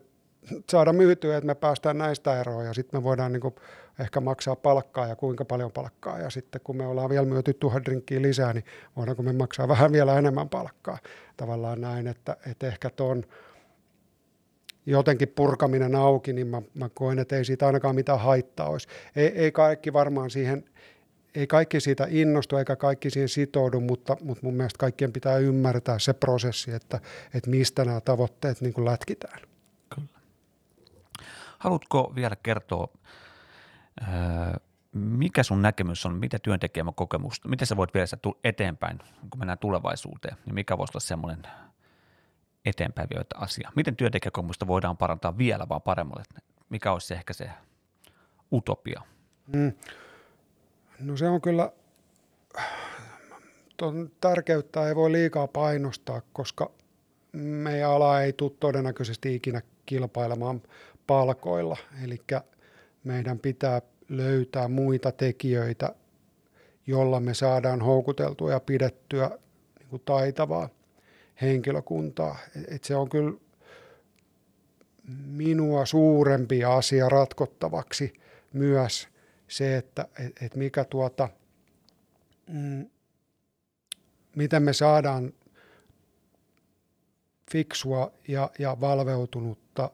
saada 0.70 0.92
myytyä, 0.92 1.36
että 1.36 1.46
me 1.46 1.54
päästään 1.54 1.98
näistä 1.98 2.40
eroon 2.40 2.64
ja 2.64 2.74
sitten 2.74 3.00
me 3.00 3.04
voidaan 3.04 3.32
niin 3.32 3.40
kuin 3.40 3.54
ehkä 3.98 4.20
maksaa 4.20 4.56
palkkaa 4.56 5.06
ja 5.06 5.16
kuinka 5.16 5.44
paljon 5.44 5.72
palkkaa. 5.72 6.18
Ja 6.18 6.30
sitten 6.30 6.60
kun 6.64 6.76
me 6.76 6.86
ollaan 6.86 7.10
vielä 7.10 7.26
myyty 7.26 7.54
tuhat 7.54 7.84
drinkkiä 7.84 8.22
lisää, 8.22 8.52
niin 8.52 8.64
voidaanko 8.96 9.22
me 9.22 9.32
maksaa 9.32 9.68
vähän 9.68 9.92
vielä 9.92 10.18
enemmän 10.18 10.48
palkkaa. 10.48 10.98
Tavallaan 11.36 11.80
näin, 11.80 12.06
että, 12.06 12.36
että 12.50 12.66
ehkä 12.66 12.90
tuon 12.90 13.24
jotenkin 14.86 15.28
purkaminen 15.28 15.94
auki, 15.94 16.32
niin 16.32 16.46
mä, 16.46 16.62
mä 16.74 16.88
koen, 16.88 17.18
että 17.18 17.36
ei 17.36 17.44
siitä 17.44 17.66
ainakaan 17.66 17.94
mitään 17.94 18.20
haittaa 18.20 18.68
olisi. 18.68 18.88
Ei, 19.16 19.26
ei 19.26 19.52
kaikki 19.52 19.92
varmaan 19.92 20.30
siihen, 20.30 20.64
ei 21.34 21.46
kaikki 21.46 21.80
siitä 21.80 22.06
innostu 22.10 22.56
eikä 22.56 22.76
kaikki 22.76 23.10
siihen 23.10 23.28
sitoudu, 23.28 23.80
mutta, 23.80 24.16
mutta 24.22 24.46
mun 24.46 24.54
mielestä 24.54 24.78
kaikkien 24.78 25.12
pitää 25.12 25.38
ymmärtää 25.38 25.98
se 25.98 26.12
prosessi, 26.12 26.72
että, 26.72 27.00
että 27.34 27.50
mistä 27.50 27.84
nämä 27.84 28.00
tavoitteet 28.00 28.60
niin 28.60 28.72
kuin 28.72 28.84
lätkitään. 28.84 29.40
Kyllä. 29.94 30.08
Haluatko 31.58 32.12
vielä 32.14 32.36
kertoa, 32.42 32.88
mikä 34.92 35.42
sun 35.42 35.62
näkemys 35.62 36.06
on, 36.06 36.14
mitä 36.14 36.38
työntekijän 36.38 36.94
kokemusta, 36.94 37.48
miten 37.48 37.66
sä 37.66 37.76
voit 37.76 37.94
viedä 37.94 38.06
sitä 38.06 38.30
eteenpäin, 38.44 38.98
kun 39.30 39.38
mennään 39.38 39.58
tulevaisuuteen, 39.58 40.36
niin 40.46 40.54
mikä 40.54 40.78
voisi 40.78 40.90
olla 40.90 41.00
semmoinen 41.00 41.42
eteenpäin 42.64 43.08
vievä 43.10 43.24
asia? 43.34 43.72
Miten 43.76 43.96
työntekijäkokemusta 43.96 44.66
voidaan 44.66 44.96
parantaa 44.96 45.38
vielä 45.38 45.68
vaan 45.68 45.82
paremmalle? 45.82 46.24
Mikä 46.68 46.92
olisi 46.92 47.14
ehkä 47.14 47.32
se 47.32 47.50
utopia? 48.52 49.02
Mm. 49.46 49.72
No 51.00 51.16
se 51.16 51.28
on 51.28 51.40
kyllä, 51.40 51.72
tuon 53.76 54.10
tärkeyttä 54.20 54.88
ei 54.88 54.94
voi 54.94 55.12
liikaa 55.12 55.46
painostaa, 55.46 56.22
koska 56.32 56.70
meidän 57.32 57.90
ala 57.90 58.20
ei 58.20 58.32
tule 58.32 58.52
todennäköisesti 58.60 59.34
ikinä 59.34 59.62
kilpailemaan 59.86 60.62
palkoilla. 61.06 61.76
Eli 62.04 62.20
meidän 63.04 63.38
pitää 63.38 63.82
löytää 64.08 64.68
muita 64.68 65.12
tekijöitä, 65.12 65.94
jolla 66.86 67.20
me 67.20 67.34
saadaan 67.34 67.80
houkuteltua 67.80 68.50
ja 68.50 68.60
pidettyä 68.60 69.30
niin 69.78 69.88
kuin 69.88 70.02
taitavaa 70.04 70.68
henkilökuntaa. 71.40 72.38
Et 72.68 72.84
se 72.84 72.96
on 72.96 73.08
kyllä 73.08 73.32
minua 75.26 75.86
suurempi 75.86 76.64
asia 76.64 77.08
ratkottavaksi 77.08 78.12
myös 78.52 79.08
se, 79.48 79.76
että 79.76 80.08
et, 80.18 80.42
et 80.42 80.56
mikä 80.56 80.84
tuota, 80.84 81.28
mm, 82.46 82.86
miten 84.36 84.62
me 84.62 84.72
saadaan 84.72 85.32
fiksua 87.50 88.12
ja, 88.28 88.50
ja 88.58 88.76
valveutunutta 88.80 89.90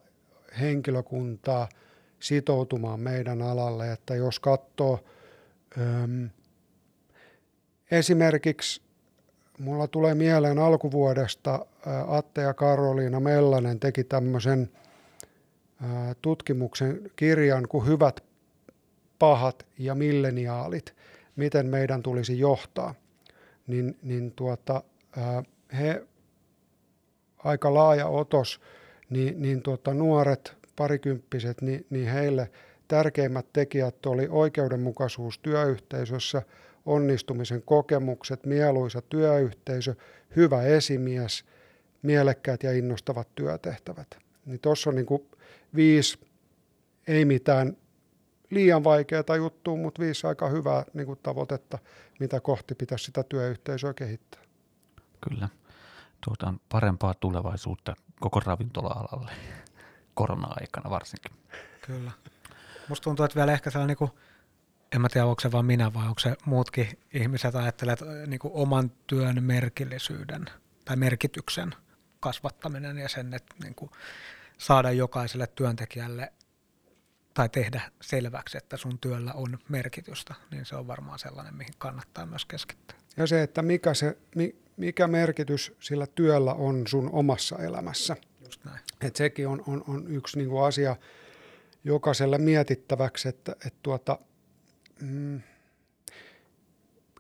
henkilökuntaa 0.61 1.69
sitoutumaan 2.21 3.01
meidän 3.01 3.43
alalle, 3.43 3.93
että 3.93 4.15
jos 4.15 4.41
katsoo 4.41 5.05
öm, 5.79 6.31
esimerkiksi 7.91 8.83
mulla 9.61 9.89
tulee 9.89 10.15
mieleen 10.15 10.59
alkuvuodesta 10.59 11.67
Atte 12.09 12.41
ja 12.41 12.55
Karoliina 12.55 13.21
Mellanen 13.21 13.81
teki 13.81 14.05
tämmöisen 14.05 14.71
tutkimuksen 16.23 17.11
kirjan 17.17 17.69
kuin 17.69 17.87
Hyvät, 17.87 18.25
pahat 19.19 19.67
ja 19.79 19.95
milleniaalit, 19.95 20.95
miten 21.37 21.67
meidän 21.67 22.03
tulisi 22.03 22.39
johtaa. 22.39 22.95
Niin, 23.67 23.99
niin 24.03 24.33
tuota, 24.33 24.83
he 25.79 26.03
aika 27.39 27.75
laaja 27.75 28.07
otos, 28.07 28.61
niin, 29.11 29.43
niin 29.43 29.63
tuota, 29.63 29.95
nuoret 29.95 30.57
parikymppiset, 30.77 31.63
niin, 31.63 31.87
niin 31.91 32.09
heille 32.09 32.51
tärkeimmät 32.89 33.47
tekijät 33.53 34.07
oli 34.07 34.29
oikeudenmukaisuus 34.31 35.39
työyhteisössä, 35.39 36.43
onnistumisen 36.87 37.63
kokemukset, 37.63 38.47
mieluisa 38.47 39.03
työyhteisö, 39.03 39.95
hyvä 40.37 40.63
esimies, 40.63 41.45
mielekkäät 42.03 42.63
ja 42.63 42.73
innostavat 42.73 43.29
työtehtävät. 43.35 44.19
Niin 44.47 44.61
tuossa 44.61 44.91
on 44.91 44.97
niin 44.97 45.07
kuin 45.07 45.29
viisi, 45.75 46.19
ei 47.07 47.25
mitään 47.25 47.77
liian 48.51 48.85
vaikeaa 48.85 49.37
juttua, 49.37 49.77
mutta 49.77 50.03
viisi 50.03 50.27
aika 50.27 50.49
hyvää 50.49 50.85
niin 50.95 51.07
kuin 51.07 51.19
tavoitetta, 51.23 51.79
mitä 52.21 52.41
kohti 52.41 52.75
pitäisi 52.75 53.05
sitä 53.05 53.23
työyhteisöä 53.23 53.95
kehittää. 53.95 54.41
Kyllä. 55.29 55.49
Tuota 56.25 56.47
on 56.49 56.61
parempaa 56.69 57.15
tulevaisuutta 57.15 57.95
koko 58.21 58.41
ravintola-alalle 58.41 59.33
korona-aikana 60.15 60.91
varsinkin. 60.91 61.33
Kyllä. 61.87 62.11
Musta 62.89 63.05
tuntuu, 63.05 63.25
että 63.25 63.37
vielä 63.37 63.53
ehkä 63.53 63.71
sellainen 63.71 63.97
niin 64.01 64.11
en 64.95 65.01
mä 65.01 65.09
tiedä, 65.09 65.27
onko 65.27 65.41
se 65.41 65.53
vaan 65.53 65.65
minä 65.65 65.95
vai 65.95 66.09
onko 66.09 66.19
se 66.19 66.37
muutkin 66.45 66.89
ihmiset 67.15 67.55
ajattelevat 67.55 68.01
niin 68.27 68.41
kuin 68.41 68.55
oman 68.55 68.93
työn 69.07 69.45
merkillisyyden 69.45 70.45
tai 70.85 70.97
merkityksen 70.97 71.75
kasvattaminen 72.21 72.99
ja 72.99 73.09
sen, 73.09 73.35
että 73.35 73.55
niin 73.63 73.75
kuin 73.75 73.91
saada 74.59 74.93
jokaiselle 74.93 75.47
työntekijälle 75.47 76.33
tai 77.35 77.49
tehdä 77.49 77.81
selväksi, 78.03 78.59
että 78.59 78.77
sun 78.77 78.99
työllä 78.99 79.33
on 79.33 79.59
merkitystä, 79.69 80.35
niin 80.51 80.67
se 80.67 80.77
on 80.77 80.87
varmaan 80.87 81.19
sellainen, 81.19 81.57
mihin 81.57 81.75
kannattaa 81.79 82.27
myös 82.27 82.45
keskittyä. 82.45 82.97
Ja 83.17 83.27
se, 83.27 83.43
että 83.43 83.63
mikä, 83.63 83.95
se, 83.95 84.19
mikä 84.77 85.07
merkitys 85.07 85.73
sillä 85.81 86.07
työllä 86.07 86.55
on 86.55 86.87
sun 86.87 87.11
omassa 87.13 87.59
elämässä. 87.59 88.17
Just 88.45 88.65
näin. 88.65 88.81
Et 89.01 89.17
sekin 89.17 89.49
on, 89.49 89.63
on, 89.67 89.85
on 89.89 90.07
yksi 90.09 90.39
niin 90.39 90.49
kuin 90.49 90.65
asia 90.65 90.97
jokaiselle 91.85 92.39
mietittäväksi, 92.39 93.29
että, 93.29 93.53
että 93.53 93.79
tuota, 93.83 94.19
mm, 95.01 95.41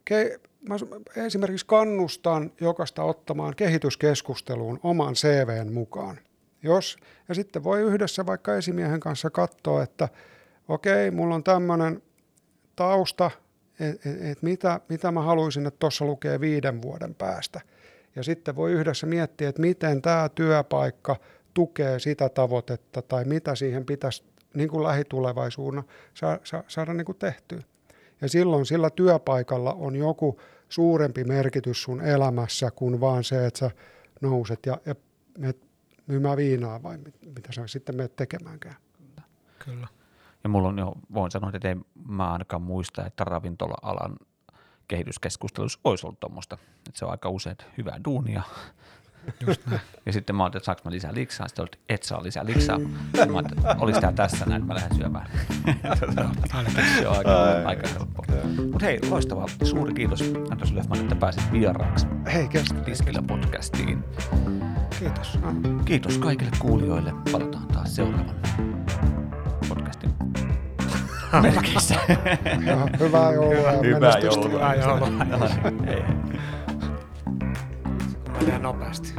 ke, 0.04 0.40
mä 0.68 0.74
esimerkiksi 1.16 1.66
kannustan 1.66 2.52
jokaista 2.60 3.02
ottamaan 3.02 3.56
kehityskeskusteluun 3.56 4.80
oman 4.82 5.14
CVn 5.14 5.72
mukaan. 5.72 6.20
Jos, 6.62 6.96
ja 7.28 7.34
sitten 7.34 7.64
voi 7.64 7.80
yhdessä 7.80 8.26
vaikka 8.26 8.56
esimiehen 8.56 9.00
kanssa 9.00 9.30
katsoa, 9.30 9.82
että 9.82 10.08
okei, 10.68 11.08
okay, 11.08 11.16
mulla 11.16 11.34
on 11.34 11.44
tämmöinen 11.44 12.02
tausta, 12.76 13.30
että 13.80 14.10
et, 14.10 14.22
et 14.30 14.42
mitä, 14.42 14.80
mitä 14.88 15.10
mä 15.10 15.22
haluaisin, 15.22 15.66
että 15.66 15.78
tuossa 15.78 16.04
lukee 16.04 16.40
viiden 16.40 16.82
vuoden 16.82 17.14
päästä. 17.14 17.60
Ja 18.16 18.22
sitten 18.22 18.56
voi 18.56 18.72
yhdessä 18.72 19.06
miettiä, 19.06 19.48
että 19.48 19.60
miten 19.60 20.02
tämä 20.02 20.28
työpaikka 20.34 21.16
tukee 21.54 21.98
sitä 21.98 22.28
tavoitetta 22.28 23.02
tai 23.02 23.24
mitä 23.24 23.54
siihen 23.54 23.86
pitäisi 23.86 24.24
niin 24.54 24.68
kuin 24.68 24.84
lähitulevaisuudessa 24.84 25.90
saada, 26.14 26.64
saada 26.68 26.94
niin 26.94 27.04
kuin 27.04 27.18
tehtyä. 27.18 27.62
Ja 28.20 28.28
silloin 28.28 28.66
sillä 28.66 28.90
työpaikalla 28.90 29.72
on 29.72 29.96
joku 29.96 30.40
suurempi 30.68 31.24
merkitys 31.24 31.82
sun 31.82 32.00
elämässä 32.00 32.70
kuin 32.70 33.00
vaan 33.00 33.24
se, 33.24 33.46
että 33.46 33.58
sä 33.58 33.70
nouset 34.20 34.66
ja, 34.66 34.78
ja 34.86 34.94
menet 35.38 35.58
myymään 36.06 36.36
viinaa 36.36 36.82
vai 36.82 36.98
mitä 37.36 37.52
sä 37.52 37.66
sitten 37.66 37.96
menet 37.96 38.16
tekemäänkään. 38.16 38.76
Kyllä. 39.64 39.88
Ja 40.44 40.50
mulla 40.50 40.68
on 40.68 40.78
jo, 40.78 40.92
voin 41.14 41.30
sanoa, 41.30 41.50
että 41.54 41.68
ei 41.68 41.76
mä 42.08 42.32
ainakaan 42.32 42.62
muista, 42.62 43.06
että 43.06 43.24
ravintola-alan 43.24 44.16
kehityskeskustelussa 44.88 45.80
olisi 45.84 46.06
ollut 46.06 46.20
tuommoista. 46.20 46.58
Että 46.88 46.98
se 46.98 47.04
on 47.04 47.10
aika 47.10 47.28
usein 47.28 47.56
hyvää 47.78 48.00
duunia. 48.04 48.42
Ja 50.06 50.12
sitten 50.12 50.36
mä 50.36 50.42
ajattelin, 50.44 50.60
että 50.60 50.66
saanko 50.66 50.82
mä 50.84 50.90
lisää 50.90 51.14
liksaa, 51.14 51.48
sitten 51.48 51.62
olet, 51.62 51.78
et 51.88 52.02
saa 52.02 52.22
lisää 52.22 52.46
liksaa. 52.46 52.78
Sitten 52.78 53.32
mä 53.32 53.38
ajattelin, 53.38 54.00
tää 54.00 54.12
tässä 54.12 54.46
näin, 54.46 54.66
mä 54.66 54.74
lähden 54.74 54.96
syömään. 54.96 55.26
se 55.98 57.08
on 57.08 57.16
aika, 57.16 57.30
aika 57.64 57.88
helppoa. 57.88 58.26
Mutta 58.72 58.86
hei, 58.86 58.98
loistavaa. 59.10 59.46
Suuri 59.64 59.94
kiitos 59.94 60.32
Anders 60.50 60.72
Löfman, 60.72 61.00
että 61.00 61.16
pääsit 61.16 61.52
vieraaksi. 61.52 62.06
Hei, 62.32 62.48
kiitos. 62.48 62.76
Tiskillä 62.84 63.22
podcastiin. 63.22 64.04
Kiitos. 64.98 65.38
Kiitos 65.84 66.18
kaikille 66.18 66.50
kuulijoille. 66.58 67.12
Palataan 67.32 67.68
taas 67.68 67.96
seuraavan 67.96 68.34
podcastin 69.68 70.10
merkissä. 71.42 71.94
hyvää 73.00 73.32
joulua. 73.32 73.72
Hyvää 73.82 74.18
joulua. 74.18 74.48
Hyvää 74.50 74.74
joulua. 74.74 75.08
Hei, 75.86 75.94
hei 75.94 76.04
ale 78.40 78.52
anopast. 78.52 79.12